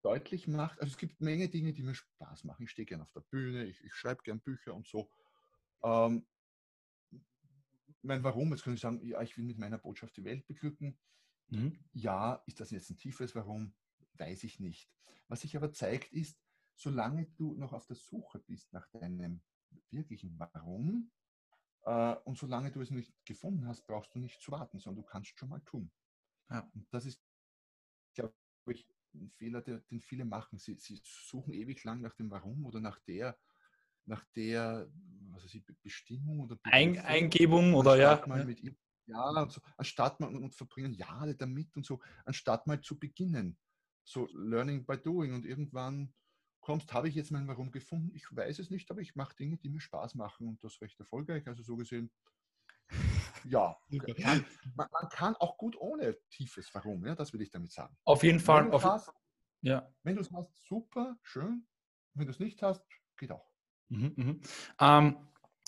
deutlich 0.01 0.47
macht, 0.47 0.79
also 0.79 0.91
es 0.91 0.97
gibt 0.97 1.19
Menge 1.21 1.49
Dinge, 1.49 1.73
die 1.73 1.83
mir 1.83 1.95
Spaß 1.95 2.45
machen. 2.45 2.63
Ich 2.63 2.71
stehe 2.71 2.85
gerne 2.85 3.03
auf 3.03 3.11
der 3.11 3.21
Bühne, 3.21 3.65
ich, 3.65 3.83
ich 3.83 3.93
schreibe 3.93 4.23
gerne 4.23 4.39
Bücher 4.39 4.73
und 4.73 4.87
so. 4.87 5.09
Ähm, 5.83 6.25
mein 8.01 8.23
Warum, 8.23 8.51
jetzt 8.51 8.63
kann 8.63 8.73
ich 8.73 8.81
sagen, 8.81 9.05
ja, 9.05 9.21
ich 9.21 9.37
will 9.37 9.45
mit 9.45 9.57
meiner 9.57 9.77
Botschaft 9.77 10.15
die 10.17 10.23
Welt 10.23 10.45
beglücken. 10.47 10.97
Mhm. 11.47 11.79
Ja, 11.93 12.43
ist 12.45 12.59
das 12.59 12.71
jetzt 12.71 12.89
ein 12.89 12.97
tiefes 12.97 13.35
Warum? 13.35 13.75
Weiß 14.13 14.43
ich 14.43 14.59
nicht. 14.59 14.89
Was 15.27 15.41
sich 15.41 15.55
aber 15.55 15.71
zeigt, 15.71 16.11
ist, 16.11 16.39
solange 16.75 17.25
du 17.37 17.55
noch 17.55 17.73
auf 17.73 17.85
der 17.85 17.95
Suche 17.95 18.39
bist 18.39 18.71
nach 18.73 18.87
deinem 18.87 19.41
wirklichen 19.89 20.37
Warum 20.37 21.11
äh, 21.83 22.15
und 22.25 22.37
solange 22.37 22.71
du 22.71 22.81
es 22.81 22.91
nicht 22.91 23.13
gefunden 23.25 23.67
hast, 23.67 23.85
brauchst 23.85 24.13
du 24.15 24.19
nicht 24.19 24.41
zu 24.41 24.51
warten, 24.51 24.79
sondern 24.79 25.03
du 25.03 25.09
kannst 25.09 25.37
schon 25.37 25.49
mal 25.49 25.61
tun. 25.61 25.91
Ja. 26.49 26.69
Und 26.73 26.87
das 26.91 27.05
ist, 27.05 27.21
glaube 28.13 28.33
ich, 28.67 28.87
ein 29.13 29.29
Fehler, 29.31 29.61
den 29.61 30.01
viele 30.01 30.25
machen. 30.25 30.57
Sie, 30.57 30.75
sie 30.79 30.99
suchen 31.03 31.53
ewig 31.53 31.83
lang 31.83 32.01
nach 32.01 32.15
dem 32.15 32.29
Warum 32.29 32.65
oder 32.65 32.79
nach 32.79 32.99
der, 32.99 33.37
nach 34.05 34.25
der 34.35 34.89
was 35.31 35.45
weiß 35.45 35.55
ich, 35.55 35.63
Bestimmung 35.81 36.41
oder 36.41 36.57
Ein, 36.63 36.97
Eingebung 36.99 37.73
oder 37.73 37.95
ja. 37.95 38.23
Mal 38.27 38.45
mit, 38.45 38.61
ja, 39.05 39.29
und 39.41 39.51
so, 39.51 39.61
anstatt 39.77 40.19
mal 40.19 40.27
und, 40.27 40.43
und 40.43 40.55
verbringen 40.55 40.93
Jahre 40.93 41.35
damit 41.35 41.75
und 41.75 41.85
so, 41.85 42.01
anstatt 42.25 42.67
mal 42.67 42.81
zu 42.81 42.97
beginnen. 42.97 43.57
So 44.05 44.27
Learning 44.33 44.85
by 44.85 44.97
Doing 44.97 45.33
und 45.33 45.45
irgendwann 45.45 46.13
kommst, 46.61 46.93
habe 46.93 47.09
ich 47.09 47.15
jetzt 47.15 47.31
mein 47.31 47.47
Warum 47.47 47.71
gefunden? 47.71 48.11
Ich 48.15 48.25
weiß 48.33 48.59
es 48.59 48.69
nicht, 48.69 48.89
aber 48.91 49.01
ich 49.01 49.15
mache 49.15 49.35
Dinge, 49.35 49.57
die 49.57 49.69
mir 49.69 49.81
Spaß 49.81 50.15
machen 50.15 50.47
und 50.47 50.63
das 50.63 50.79
recht 50.81 50.99
erfolgreich. 50.99 51.47
Also 51.47 51.63
so 51.63 51.75
gesehen 51.75 52.11
ja, 53.45 53.77
man, 54.75 54.87
man, 54.91 55.09
kann 55.09 55.35
auch 55.35 55.57
gut 55.57 55.75
ohne 55.77 56.17
tiefes 56.29 56.73
Warum, 56.73 57.05
ja, 57.05 57.15
das 57.15 57.33
will 57.33 57.41
ich 57.41 57.51
damit 57.51 57.71
sagen. 57.71 57.95
Auf 58.03 58.23
jeden 58.23 58.39
Fall. 58.39 58.65
Wenn 58.65 58.71
du 58.71 58.83
hast, 58.83 59.11
ja. 59.61 59.89
Wenn 60.03 60.15
du 60.15 60.21
es 60.21 60.31
hast, 60.31 60.51
super, 60.67 61.17
schön. 61.21 61.65
Wenn 62.13 62.25
du 62.25 62.31
es 62.31 62.39
nicht 62.39 62.61
hast, 62.61 62.83
geht 63.17 63.31
auch. 63.31 63.49
Mhm, 63.89 64.13
mhm. 64.15 64.41
Ähm, 64.79 65.17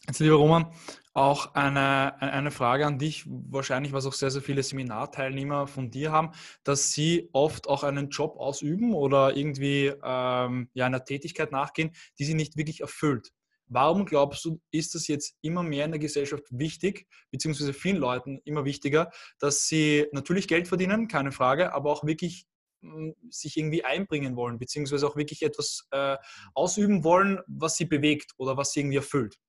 jetzt, 0.05 0.19
lieber 0.19 0.35
Roman, 0.35 0.71
auch 1.13 1.55
eine, 1.55 2.21
eine 2.21 2.51
Frage 2.51 2.85
an 2.85 2.99
dich, 2.99 3.23
wahrscheinlich, 3.25 3.93
was 3.93 4.05
auch 4.05 4.13
sehr, 4.13 4.31
sehr 4.31 4.41
viele 4.41 4.63
Seminarteilnehmer 4.63 5.67
von 5.67 5.91
dir 5.91 6.11
haben, 6.11 6.31
dass 6.63 6.91
sie 6.91 7.29
oft 7.31 7.69
auch 7.69 7.83
einen 7.83 8.09
Job 8.09 8.38
ausüben 8.38 8.93
oder 8.93 9.35
irgendwie 9.35 9.93
ähm, 10.03 10.69
ja, 10.73 10.85
einer 10.85 11.05
Tätigkeit 11.05 11.51
nachgehen, 11.51 11.91
die 12.19 12.25
sie 12.25 12.33
nicht 12.33 12.57
wirklich 12.57 12.81
erfüllt. 12.81 13.31
Warum 13.67 14.06
glaubst 14.06 14.45
du, 14.45 14.62
ist 14.71 14.93
das 14.93 15.08
jetzt 15.08 15.36
immer 15.41 15.63
mehr 15.63 15.86
in 15.86 15.91
der 15.91 15.99
Gesellschaft 15.99 16.43
wichtig, 16.51 17.08
beziehungsweise 17.32 17.73
vielen 17.73 17.97
Leuten 17.97 18.39
immer 18.45 18.63
wichtiger, 18.63 19.12
dass 19.39 19.67
sie 19.67 20.08
natürlich 20.12 20.47
Geld 20.47 20.67
verdienen, 20.67 21.08
keine 21.08 21.32
Frage, 21.32 21.73
aber 21.73 21.91
auch 21.91 22.06
wirklich 22.06 22.45
hm, 22.82 23.15
sich 23.30 23.58
irgendwie 23.58 23.84
einbringen 23.84 24.36
wollen, 24.36 24.60
beziehungsweise 24.60 25.08
auch 25.08 25.15
wirklich 25.15 25.41
etwas 25.41 25.88
äh, 25.91 26.17
ausüben 26.54 27.04
wollen, 27.04 27.39
was 27.47 27.75
sie 27.78 27.86
bewegt 27.86 28.34
oder 28.38 28.56
was 28.56 28.71
sie 28.71 28.82
irgendwie 28.82 28.97
erfüllt? 28.97 29.39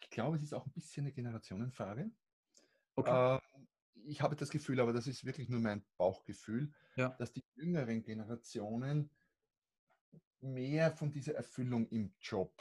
Ich 0.00 0.08
glaube, 0.10 0.36
es 0.36 0.42
ist 0.42 0.54
auch 0.54 0.66
ein 0.66 0.72
bisschen 0.72 1.04
eine 1.04 1.12
Generationenfrage. 1.12 2.10
Okay. 2.96 3.36
Äh, 3.36 3.40
ich 4.06 4.22
habe 4.22 4.36
das 4.36 4.50
Gefühl, 4.50 4.80
aber 4.80 4.92
das 4.92 5.06
ist 5.06 5.24
wirklich 5.24 5.48
nur 5.48 5.60
mein 5.60 5.84
Bauchgefühl, 5.98 6.72
ja. 6.96 7.10
dass 7.18 7.32
die 7.32 7.44
jüngeren 7.54 8.02
Generationen 8.02 9.10
mehr 10.40 10.90
von 10.92 11.10
dieser 11.10 11.34
Erfüllung 11.34 11.88
im 11.88 12.12
Job 12.20 12.54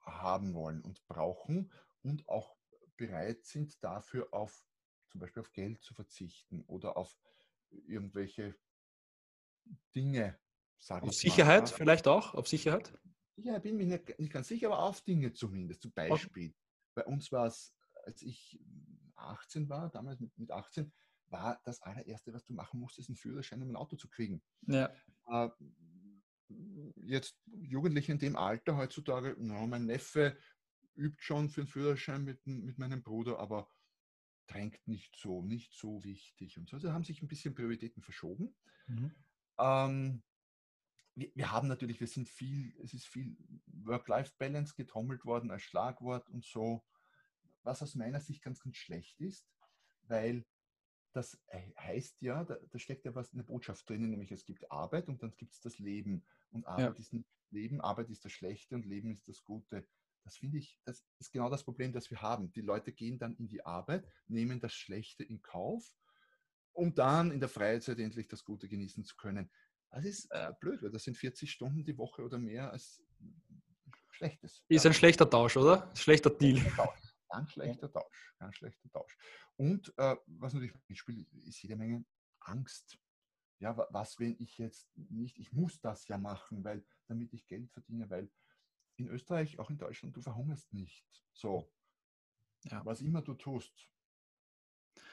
haben 0.00 0.54
wollen 0.54 0.80
und 0.82 1.06
brauchen 1.06 1.70
und 2.02 2.28
auch 2.28 2.56
bereit 2.96 3.44
sind, 3.44 3.82
dafür 3.82 4.28
auf 4.32 4.64
zum 5.08 5.20
Beispiel 5.20 5.40
auf 5.40 5.52
Geld 5.52 5.82
zu 5.82 5.94
verzichten 5.94 6.62
oder 6.66 6.96
auf 6.96 7.16
irgendwelche 7.70 8.54
Dinge, 9.94 10.38
sage 10.78 11.06
ich 11.06 11.10
Auf 11.10 11.16
Sicherheit 11.16 11.62
mal. 11.62 11.76
vielleicht 11.76 12.08
auch? 12.08 12.34
Auf 12.34 12.48
Sicherheit? 12.48 12.92
Ja, 13.36 13.58
bin 13.58 13.76
mir 13.76 13.86
nicht, 13.86 14.18
nicht, 14.18 14.32
ganz 14.32 14.48
sicher, 14.48 14.68
aber 14.68 14.80
auf 14.80 15.00
Dinge 15.02 15.32
zumindest. 15.32 15.82
Zum 15.82 15.92
Beispiel, 15.92 16.54
bei 16.94 17.04
uns 17.04 17.30
war 17.30 17.46
es, 17.46 17.74
als 18.04 18.22
ich 18.22 18.60
18 19.14 19.68
war, 19.68 19.90
damals 19.90 20.20
mit, 20.20 20.36
mit 20.38 20.50
18, 20.50 20.92
war 21.28 21.60
das 21.64 21.80
allererste, 21.82 22.32
was 22.32 22.44
du 22.44 22.54
machen 22.54 22.80
musstest, 22.80 23.08
einen 23.08 23.16
Führerschein, 23.16 23.62
um 23.62 23.70
ein 23.70 23.76
Auto 23.76 23.96
zu 23.96 24.08
kriegen. 24.08 24.42
Ja. 24.66 24.90
Äh, 25.26 25.50
jetzt 26.96 27.38
Jugendliche 27.46 28.12
in 28.12 28.18
dem 28.18 28.36
Alter 28.36 28.76
heutzutage, 28.76 29.36
na, 29.38 29.66
mein 29.66 29.86
Neffe 29.86 30.36
übt 30.96 31.22
schon 31.22 31.48
für 31.48 31.62
den 31.62 31.68
Führerschein 31.68 32.24
mit, 32.24 32.46
mit 32.46 32.78
meinem 32.78 33.02
Bruder, 33.02 33.38
aber 33.38 33.70
drängt 34.46 34.86
nicht 34.88 35.14
so, 35.16 35.42
nicht 35.42 35.74
so 35.74 36.02
wichtig 36.04 36.58
und 36.58 36.68
so. 36.68 36.76
Also 36.76 36.92
haben 36.92 37.04
sich 37.04 37.22
ein 37.22 37.28
bisschen 37.28 37.54
Prioritäten 37.54 38.02
verschoben. 38.02 38.54
Mhm. 38.86 39.14
Ähm, 39.58 40.22
wir, 41.14 41.30
wir, 41.34 41.52
haben 41.52 41.68
natürlich, 41.68 42.00
wir 42.00 42.06
sind 42.06 42.28
viel, 42.28 42.74
es 42.82 42.94
ist 42.94 43.06
viel 43.06 43.36
Work-Life-Balance 43.66 44.74
getrommelt 44.74 45.24
worden 45.24 45.50
als 45.50 45.62
Schlagwort 45.62 46.28
und 46.30 46.44
so, 46.44 46.84
was 47.62 47.82
aus 47.82 47.94
meiner 47.94 48.20
Sicht 48.20 48.42
ganz, 48.42 48.60
ganz 48.60 48.76
schlecht 48.76 49.20
ist, 49.20 49.46
weil 50.02 50.46
das 51.12 51.42
heißt 51.78 52.20
ja, 52.22 52.44
da, 52.44 52.56
da, 52.70 52.78
steckt 52.78 53.04
ja 53.04 53.14
was 53.14 53.32
eine 53.32 53.42
Botschaft 53.42 53.88
drinnen, 53.88 54.10
nämlich 54.10 54.30
es 54.30 54.44
gibt 54.44 54.70
Arbeit 54.70 55.08
und 55.08 55.22
dann 55.22 55.34
gibt 55.36 55.52
es 55.52 55.60
das 55.60 55.78
Leben. 55.78 56.24
Und 56.50 56.66
Arbeit 56.66 56.94
ja. 56.94 57.00
ist 57.00 57.12
nicht 57.12 57.28
Leben, 57.50 57.80
Arbeit 57.80 58.10
ist 58.10 58.24
das 58.24 58.32
Schlechte 58.32 58.74
und 58.74 58.86
Leben 58.86 59.10
ist 59.10 59.28
das 59.28 59.42
Gute. 59.42 59.86
Das 60.24 60.36
finde 60.36 60.58
ich, 60.58 60.78
das 60.84 61.06
ist 61.18 61.32
genau 61.32 61.48
das 61.48 61.64
Problem, 61.64 61.92
das 61.92 62.10
wir 62.10 62.20
haben. 62.20 62.52
Die 62.52 62.60
Leute 62.60 62.92
gehen 62.92 63.18
dann 63.18 63.34
in 63.36 63.48
die 63.48 63.64
Arbeit, 63.64 64.06
nehmen 64.26 64.60
das 64.60 64.74
Schlechte 64.74 65.24
in 65.24 65.40
Kauf, 65.40 65.90
um 66.72 66.94
dann 66.94 67.30
in 67.30 67.40
der 67.40 67.48
Freizeit 67.48 67.98
endlich 67.98 68.28
das 68.28 68.44
Gute 68.44 68.68
genießen 68.68 69.04
zu 69.04 69.16
können. 69.16 69.50
Das 69.90 70.04
ist 70.04 70.30
äh, 70.30 70.52
blöd, 70.60 70.82
weil 70.82 70.90
das 70.90 71.04
sind 71.04 71.16
40 71.16 71.50
Stunden 71.50 71.84
die 71.84 71.96
Woche 71.96 72.22
oder 72.22 72.38
mehr 72.38 72.70
als 72.70 73.02
Schlechtes. 74.10 74.62
Ist 74.68 74.84
ein 74.84 74.92
schlechter 74.92 75.28
Tausch, 75.30 75.56
oder? 75.56 75.90
Schlechter 75.94 76.30
Deal. 76.30 76.60
Ganz 77.30 77.52
schlechter 77.52 77.90
Tausch. 77.90 78.34
Ganz 78.38 78.54
schlechter 78.56 78.90
Tausch. 78.90 79.16
Und 79.56 79.92
äh, 79.96 80.16
was 80.26 80.52
natürlich 80.52 80.74
mitspielt, 80.88 81.26
ist 81.46 81.62
jede 81.62 81.76
Menge 81.76 82.04
Angst. 82.40 82.98
Ja, 83.60 83.76
was, 83.90 84.18
wenn 84.20 84.36
ich 84.38 84.58
jetzt 84.58 84.88
nicht, 84.96 85.38
ich 85.38 85.52
muss 85.52 85.80
das 85.80 86.06
ja 86.06 86.16
machen, 86.16 86.62
weil 86.62 86.84
damit 87.06 87.32
ich 87.32 87.46
Geld 87.46 87.70
verdiene, 87.72 88.08
weil 88.08 88.30
in 88.96 89.08
Österreich, 89.08 89.58
auch 89.58 89.70
in 89.70 89.78
Deutschland, 89.78 90.16
du 90.16 90.20
verhungerst 90.20 90.72
nicht. 90.72 91.06
So. 91.32 91.70
Ja. 92.64 92.84
Was 92.84 93.00
immer 93.00 93.22
du 93.22 93.34
tust. 93.34 93.88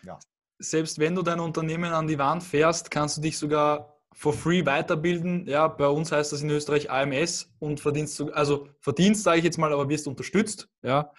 Ja. 0.03 0.19
Selbst 0.60 0.99
wenn 0.99 1.15
du 1.15 1.21
dein 1.21 1.39
Unternehmen 1.39 1.91
an 1.91 2.08
die 2.08 2.17
Wand 2.17 2.43
fährst, 2.43 2.89
kannst 2.89 3.17
du 3.17 3.21
dich 3.21 3.38
sogar 3.38 3.95
for 4.13 4.34
free 4.34 4.65
weiterbilden. 4.65 5.45
Ja, 5.45 5.67
bei 5.67 5.88
uns 5.88 6.12
heißt 6.12 6.31
das 6.31 6.41
in 6.41 6.49
Österreich 6.49 6.89
AMS 6.89 7.53
und 7.60 7.81
verdienst, 7.81 8.21
also 8.34 8.69
verdienst, 8.79 9.23
sage 9.23 9.39
ich 9.39 9.43
jetzt 9.43 9.58
mal, 9.58 9.73
aber 9.73 9.89
wirst 9.89 10.08
unterstützt. 10.08 10.69
Ja. 10.81 11.13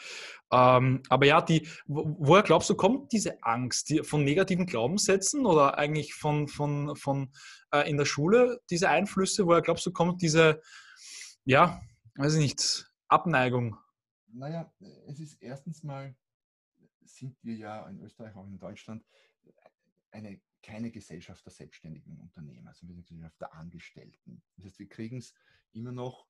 Ähm, 0.53 1.03
aber 1.09 1.27
ja, 1.27 1.43
die, 1.43 1.69
woher 1.87 2.43
glaubst 2.43 2.71
du, 2.71 2.77
kommt 2.77 3.13
diese 3.13 3.43
Angst 3.43 3.89
die, 3.91 4.05
von 4.05 4.25
negativen 4.25 4.67
Glaubenssätzen 4.67 5.45
oder 5.45 5.77
eigentlich 5.77 6.15
von, 6.15 6.47
von, 6.47 6.95
von 6.97 7.33
äh, 7.73 7.89
in 7.91 7.97
der 7.97 8.05
Schule, 8.05 8.61
diese 8.71 8.89
Einflüsse? 8.89 9.47
Woher 9.47 9.63
glaubst 9.63 9.85
du, 9.87 9.93
kommt 9.93 10.23
diese, 10.23 10.61
ja, 11.45 11.81
weiß 12.15 12.35
ich 12.35 12.41
nicht, 12.41 12.93
Abneigung? 13.09 13.77
Naja, 14.29 14.73
es 15.07 15.19
ist 15.19 15.43
erstens 15.43 15.83
mal, 15.83 16.15
sind 17.05 17.37
wir 17.43 17.57
ja 17.57 17.89
in 17.89 18.01
Österreich, 18.01 18.37
auch 18.37 18.47
in 18.47 18.59
Deutschland, 18.59 19.05
eine 20.11 20.41
keine 20.63 20.91
Gesellschaft 20.91 21.45
der 21.45 21.53
selbstständigen 21.53 22.19
Unternehmer, 22.19 22.71
also 22.71 22.89
wir 22.89 22.95
sind 22.95 23.07
Gesellschaft 23.07 23.41
der 23.41 23.55
Angestellten. 23.55 24.43
Das 24.57 24.65
heißt, 24.65 24.79
wir 24.81 24.89
kriegen 24.89 25.19
es 25.19 25.33
immer 25.73 25.93
noch, 25.93 26.27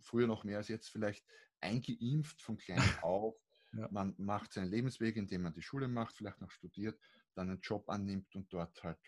früher 0.00 0.26
noch 0.26 0.44
mehr 0.44 0.58
als 0.58 0.68
jetzt 0.68 0.88
vielleicht, 0.88 1.24
eingeimpft 1.60 2.42
von 2.42 2.56
klein 2.56 2.78
auf. 3.02 3.36
Ja. 3.72 3.88
Man 3.90 4.14
macht 4.18 4.52
seinen 4.52 4.70
Lebensweg, 4.70 5.16
indem 5.16 5.42
man 5.42 5.54
die 5.54 5.62
Schule 5.62 5.88
macht, 5.88 6.16
vielleicht 6.16 6.40
noch 6.40 6.50
studiert, 6.50 7.00
dann 7.34 7.48
einen 7.48 7.60
Job 7.60 7.88
annimmt 7.88 8.34
und 8.36 8.52
dort 8.52 8.82
halt 8.82 8.98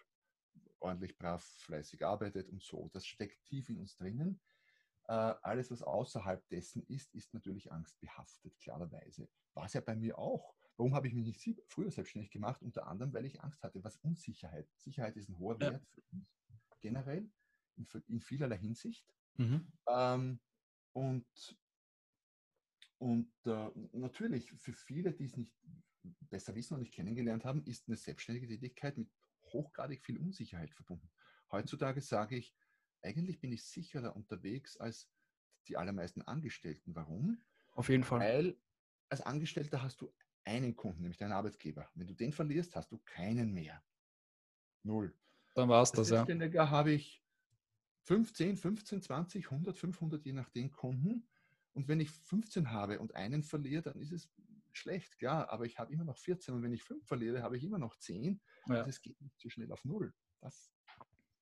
ordentlich 0.81 1.17
brav, 1.17 1.45
fleißig 1.45 2.05
arbeitet 2.05 2.49
und 2.49 2.63
so. 2.63 2.89
Das 2.93 3.07
steckt 3.07 3.43
tief 3.45 3.69
in 3.69 3.79
uns 3.79 3.97
drinnen. 3.97 4.41
Äh, 5.07 5.35
alles, 5.43 5.71
was 5.71 5.83
außerhalb 5.83 6.49
dessen 6.49 6.83
ist, 6.87 7.15
ist 7.15 7.35
natürlich 7.35 7.71
angstbehaftet, 7.71 8.59
klarerweise. 8.59 9.29
War 9.53 9.67
es 9.67 9.75
ja 9.75 9.81
bei 9.81 9.95
mir 9.95 10.19
auch. 10.19 10.55
Warum 10.77 10.95
habe 10.95 11.07
ich 11.07 11.15
mich 11.15 11.25
nicht 11.25 11.63
früher 11.69 11.91
selbstständig 11.91 12.31
gemacht? 12.31 12.63
Unter 12.63 12.87
anderem, 12.87 13.13
weil 13.13 13.27
ich 13.27 13.43
Angst 13.43 13.63
hatte, 13.63 13.85
was 13.85 13.97
Unsicherheit. 13.99 14.69
Sicherheit 14.77 15.17
ist 15.17 15.29
ein 15.29 15.39
hoher 15.39 15.61
Wert 15.61 15.83
ja. 15.83 15.89
für 15.89 16.03
uns 16.11 16.27
generell, 16.81 17.31
in, 17.77 17.87
in 18.09 18.21
vielerlei 18.21 18.59
Hinsicht. 18.59 19.07
Mhm. 19.37 19.73
Ähm, 19.89 20.41
und 20.95 21.27
und 22.99 23.31
äh, 23.45 23.71
natürlich, 23.93 24.51
für 24.53 24.73
viele, 24.73 25.13
die 25.13 25.25
es 25.25 25.37
nicht 25.37 25.53
besser 26.31 26.55
wissen 26.55 26.75
und 26.75 26.81
nicht 26.81 26.95
kennengelernt 26.95 27.45
haben, 27.45 27.63
ist 27.65 27.87
eine 27.87 27.97
selbstständige 27.97 28.47
Tätigkeit 28.47 28.97
mit 28.97 29.11
hochgradig 29.53 30.03
viel 30.03 30.17
Unsicherheit 30.17 30.73
verbunden. 30.73 31.11
Heutzutage 31.51 32.01
sage 32.01 32.37
ich, 32.37 32.55
eigentlich 33.03 33.41
bin 33.41 33.53
ich 33.53 33.65
sicherer 33.65 34.17
unterwegs 34.17 34.79
als 34.79 35.11
die 35.69 35.77
allermeisten 35.77 36.23
Angestellten. 36.23 36.95
Warum? 36.95 37.43
Auf 37.75 37.89
jeden 37.89 38.05
Fall. 38.05 38.21
Weil 38.21 38.57
als 39.09 39.21
Angestellter 39.21 39.83
hast 39.83 40.01
du 40.01 40.13
einen 40.45 40.77
Kunden, 40.77 41.03
nämlich 41.03 41.19
deinen 41.19 41.33
Arbeitgeber. 41.33 41.91
Wenn 41.95 42.07
du 42.07 42.15
den 42.15 42.33
verlierst, 42.33 42.77
hast 42.77 42.93
du 42.93 42.99
keinen 43.05 43.53
mehr. 43.53 43.83
Null. 44.83 45.15
Dann 45.55 45.69
war 45.69 45.83
es 45.83 45.93
das, 45.93 46.11
ja. 46.11 46.25
Als 46.25 46.71
habe 46.71 46.93
ich 46.93 47.24
15, 48.05 48.57
15, 48.57 49.03
20, 49.03 49.51
100, 49.51 49.79
500, 49.79 50.25
je 50.25 50.33
nachdem 50.33 50.71
Kunden. 50.71 51.27
Und 51.73 51.89
wenn 51.89 52.01
ich 52.01 52.11
15 52.11 52.71
habe 52.71 53.01
und 53.01 53.15
einen 53.15 53.43
verliere, 53.43 53.83
dann 53.83 54.01
ist 54.01 54.13
es 54.13 54.31
schlecht, 54.73 55.19
klar, 55.19 55.51
aber 55.51 55.65
ich 55.65 55.79
habe 55.79 55.93
immer 55.93 56.05
noch 56.05 56.19
14 56.19 56.55
und 56.55 56.63
wenn 56.63 56.73
ich 56.73 56.83
5 56.83 57.07
verliere, 57.07 57.43
habe 57.43 57.57
ich 57.57 57.65
immer 57.65 57.79
noch 57.79 57.97
10. 57.97 58.41
Ja. 58.69 58.77
Also 58.77 58.91
es 58.91 59.01
geht 59.01 59.21
nicht 59.21 59.39
so 59.39 59.49
schnell 59.49 59.71
auf 59.73 59.85
Null. 59.85 60.13
Das 60.41 60.57
ist 60.57 60.73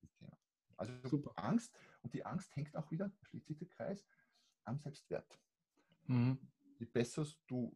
das 0.02 0.12
Thema. 0.14 0.38
Also 0.76 1.08
Super. 1.08 1.32
Angst 1.36 1.76
und 2.02 2.14
die 2.14 2.24
Angst 2.24 2.54
hängt 2.56 2.76
auch 2.76 2.90
wieder, 2.90 3.12
schließt 3.22 3.46
sich 3.46 3.58
der 3.58 3.68
Kreis, 3.68 4.04
am 4.64 4.78
Selbstwert. 4.78 5.38
Mhm. 6.06 6.38
Je 6.78 6.86
besser 6.86 7.26
du 7.46 7.74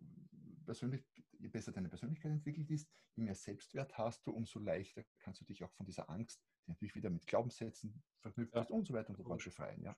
persönlich, 0.65 1.05
je 1.39 1.49
besser 1.49 1.73
deine 1.73 1.89
Persönlichkeit 1.89 2.33
entwickelt 2.33 2.71
ist, 2.71 2.89
je 3.15 3.23
mehr 3.23 3.35
Selbstwert 3.35 3.97
hast 3.99 4.27
du, 4.27 4.33
umso 4.33 4.59
leichter 4.59 5.05
kannst 5.19 5.41
du 5.41 5.45
dich 5.45 5.63
auch 5.65 5.73
von 5.73 5.87
dieser 5.87 6.09
Angst, 6.11 6.43
die 6.67 6.73
natürlich 6.73 6.95
wieder 6.95 7.11
mit 7.11 7.27
Glaubenssätzen 7.27 8.03
verknüpft 8.21 8.55
ja. 8.55 8.63
ist 8.63 8.71
und 8.71 8.87
so 8.87 8.95
weiter 8.95 9.11
und 9.11 9.17
so 9.17 9.25
fort 9.25 9.43
befreien. 9.43 9.83
Ja. 9.83 9.97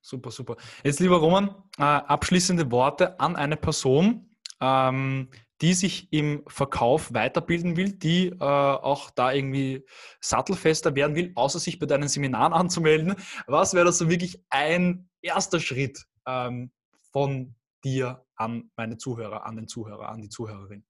Super, 0.00 0.30
super. 0.30 0.56
Jetzt, 0.82 1.00
lieber 1.00 1.16
Roman, 1.16 1.48
äh, 1.78 1.82
abschließende 1.82 2.70
Worte 2.70 3.18
an 3.18 3.36
eine 3.36 3.56
Person, 3.56 4.30
ähm, 4.60 5.30
die 5.60 5.74
sich 5.74 6.12
im 6.12 6.42
Verkauf 6.46 7.12
weiterbilden 7.14 7.76
will, 7.76 7.92
die 7.92 8.28
äh, 8.28 8.36
auch 8.38 9.10
da 9.10 9.32
irgendwie 9.32 9.84
sattelfester 10.20 10.94
werden 10.94 11.16
will, 11.16 11.32
außer 11.34 11.58
sich 11.58 11.78
bei 11.78 11.86
deinen 11.86 12.08
Seminaren 12.08 12.52
anzumelden. 12.52 13.14
Was 13.46 13.74
wäre 13.74 13.86
das 13.86 13.98
so 13.98 14.10
wirklich 14.10 14.44
ein 14.50 15.08
erster 15.22 15.60
Schritt 15.60 16.04
ähm, 16.26 16.70
von 17.12 17.54
dir 17.82 18.24
an 18.36 18.70
meine 18.76 18.98
Zuhörer, 18.98 19.46
an 19.46 19.56
den 19.56 19.68
Zuhörer, 19.68 20.08
an 20.08 20.20
die 20.20 20.28
Zuhörerin? 20.28 20.84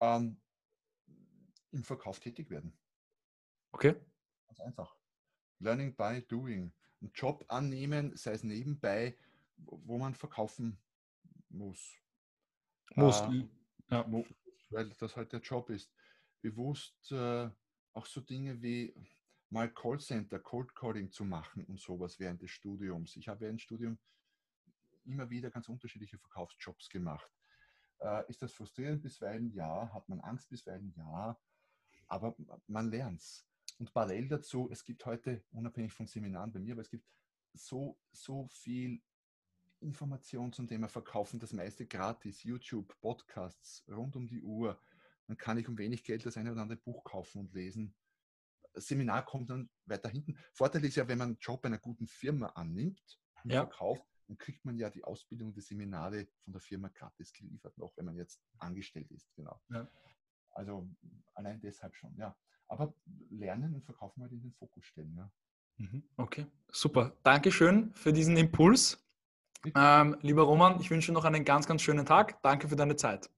Ähm, 0.00 0.40
Im 1.72 1.84
Verkauf 1.84 2.20
tätig 2.20 2.50
werden. 2.50 2.76
Okay. 3.72 3.94
Ganz 4.46 4.60
einfach. 4.60 4.96
Learning 5.58 5.94
by 5.94 6.22
doing. 6.28 6.72
Einen 7.00 7.12
Job 7.14 7.44
annehmen, 7.48 8.16
sei 8.16 8.32
es 8.32 8.44
nebenbei, 8.44 9.16
wo 9.56 9.98
man 9.98 10.14
verkaufen 10.14 10.78
muss. 11.48 11.96
Muss. 12.94 13.20
Äh, 13.22 13.48
ja. 13.90 14.06
Weil 14.70 14.90
das 14.90 15.16
halt 15.16 15.32
der 15.32 15.40
Job 15.40 15.70
ist. 15.70 15.92
Bewusst 16.40 17.10
äh, 17.12 17.50
auch 17.92 18.06
so 18.06 18.20
Dinge 18.20 18.60
wie 18.62 18.94
mal 19.50 19.72
Callcenter, 19.72 20.38
Cold 20.38 20.74
Calling 20.74 21.10
zu 21.10 21.24
machen 21.24 21.64
und 21.66 21.78
sowas 21.78 22.18
während 22.18 22.40
des 22.42 22.50
Studiums. 22.50 23.16
Ich 23.16 23.28
habe 23.28 23.40
während 23.40 23.58
des 23.58 23.64
Studiums 23.64 24.00
immer 25.04 25.28
wieder 25.28 25.50
ganz 25.50 25.68
unterschiedliche 25.68 26.18
Verkaufsjobs 26.18 26.88
gemacht. 26.88 27.30
Äh, 28.00 28.28
ist 28.28 28.42
das 28.42 28.52
frustrierend 28.52 29.02
bisweilen? 29.02 29.52
Ja. 29.52 29.92
Hat 29.92 30.08
man 30.08 30.20
Angst 30.20 30.48
bisweilen? 30.48 30.94
Ja. 30.96 31.38
Aber 32.08 32.34
man 32.66 32.90
lernt 32.90 33.20
es. 33.20 33.46
Und 33.78 33.92
parallel 33.92 34.28
dazu, 34.28 34.68
es 34.70 34.84
gibt 34.84 35.04
heute, 35.06 35.44
unabhängig 35.50 35.92
von 35.92 36.06
Seminaren 36.06 36.52
bei 36.52 36.60
mir, 36.60 36.72
aber 36.72 36.82
es 36.82 36.90
gibt 36.90 37.06
so, 37.54 37.98
so 38.12 38.46
viel 38.48 39.02
Informationen 39.80 40.52
zum 40.52 40.66
Thema 40.66 40.88
Verkaufen, 40.88 41.40
das 41.40 41.52
meiste 41.52 41.86
gratis, 41.86 42.44
YouTube, 42.44 42.96
Podcasts, 43.00 43.84
rund 43.88 44.16
um 44.16 44.26
die 44.26 44.42
Uhr. 44.42 44.80
Dann 45.26 45.36
kann 45.36 45.58
ich 45.58 45.68
um 45.68 45.76
wenig 45.78 46.04
Geld 46.04 46.24
das 46.24 46.36
eine 46.36 46.52
oder 46.52 46.62
andere 46.62 46.78
Buch 46.78 47.04
kaufen 47.04 47.40
und 47.40 47.52
lesen. 47.52 47.94
Das 48.72 48.86
Seminar 48.86 49.24
kommt 49.24 49.50
dann 49.50 49.68
weiter 49.84 50.08
hinten. 50.08 50.38
Vorteil 50.52 50.84
ist 50.84 50.96
ja, 50.96 51.08
wenn 51.08 51.18
man 51.18 51.30
einen 51.30 51.38
Job 51.38 51.64
einer 51.64 51.78
guten 51.78 52.06
Firma 52.06 52.46
annimmt 52.48 53.20
und 53.42 53.52
ja. 53.52 53.66
verkauft, 53.66 54.06
dann 54.28 54.38
kriegt 54.38 54.64
man 54.64 54.78
ja 54.78 54.88
die 54.88 55.04
Ausbildung, 55.04 55.52
die 55.52 55.60
Seminare 55.60 56.26
von 56.44 56.52
der 56.52 56.62
Firma 56.62 56.88
gratis 56.88 57.32
geliefert, 57.32 57.76
noch 57.76 57.96
wenn 57.96 58.06
man 58.06 58.16
jetzt 58.16 58.40
angestellt 58.58 59.10
ist. 59.10 59.34
Genau. 59.34 59.60
Ja. 59.68 59.90
Also 60.50 60.88
allein 61.34 61.60
deshalb 61.60 61.94
schon, 61.96 62.16
ja. 62.16 62.36
Aber 62.72 62.94
Lernen 63.28 63.74
und 63.74 63.84
Verkaufen 63.84 64.22
halt 64.22 64.32
in 64.32 64.40
den 64.40 64.52
Fokus 64.54 64.86
stellen. 64.86 65.14
Ja. 65.14 65.30
Mhm, 65.76 66.02
okay, 66.16 66.46
super. 66.70 67.12
Dankeschön 67.22 67.92
für 67.94 68.14
diesen 68.14 68.36
Impuls. 68.38 68.98
Ähm, 69.74 70.16
lieber 70.22 70.44
Roman, 70.44 70.80
ich 70.80 70.90
wünsche 70.90 71.12
noch 71.12 71.24
einen 71.24 71.44
ganz, 71.44 71.66
ganz 71.66 71.82
schönen 71.82 72.06
Tag. 72.06 72.42
Danke 72.42 72.68
für 72.68 72.76
deine 72.76 72.96
Zeit. 72.96 73.28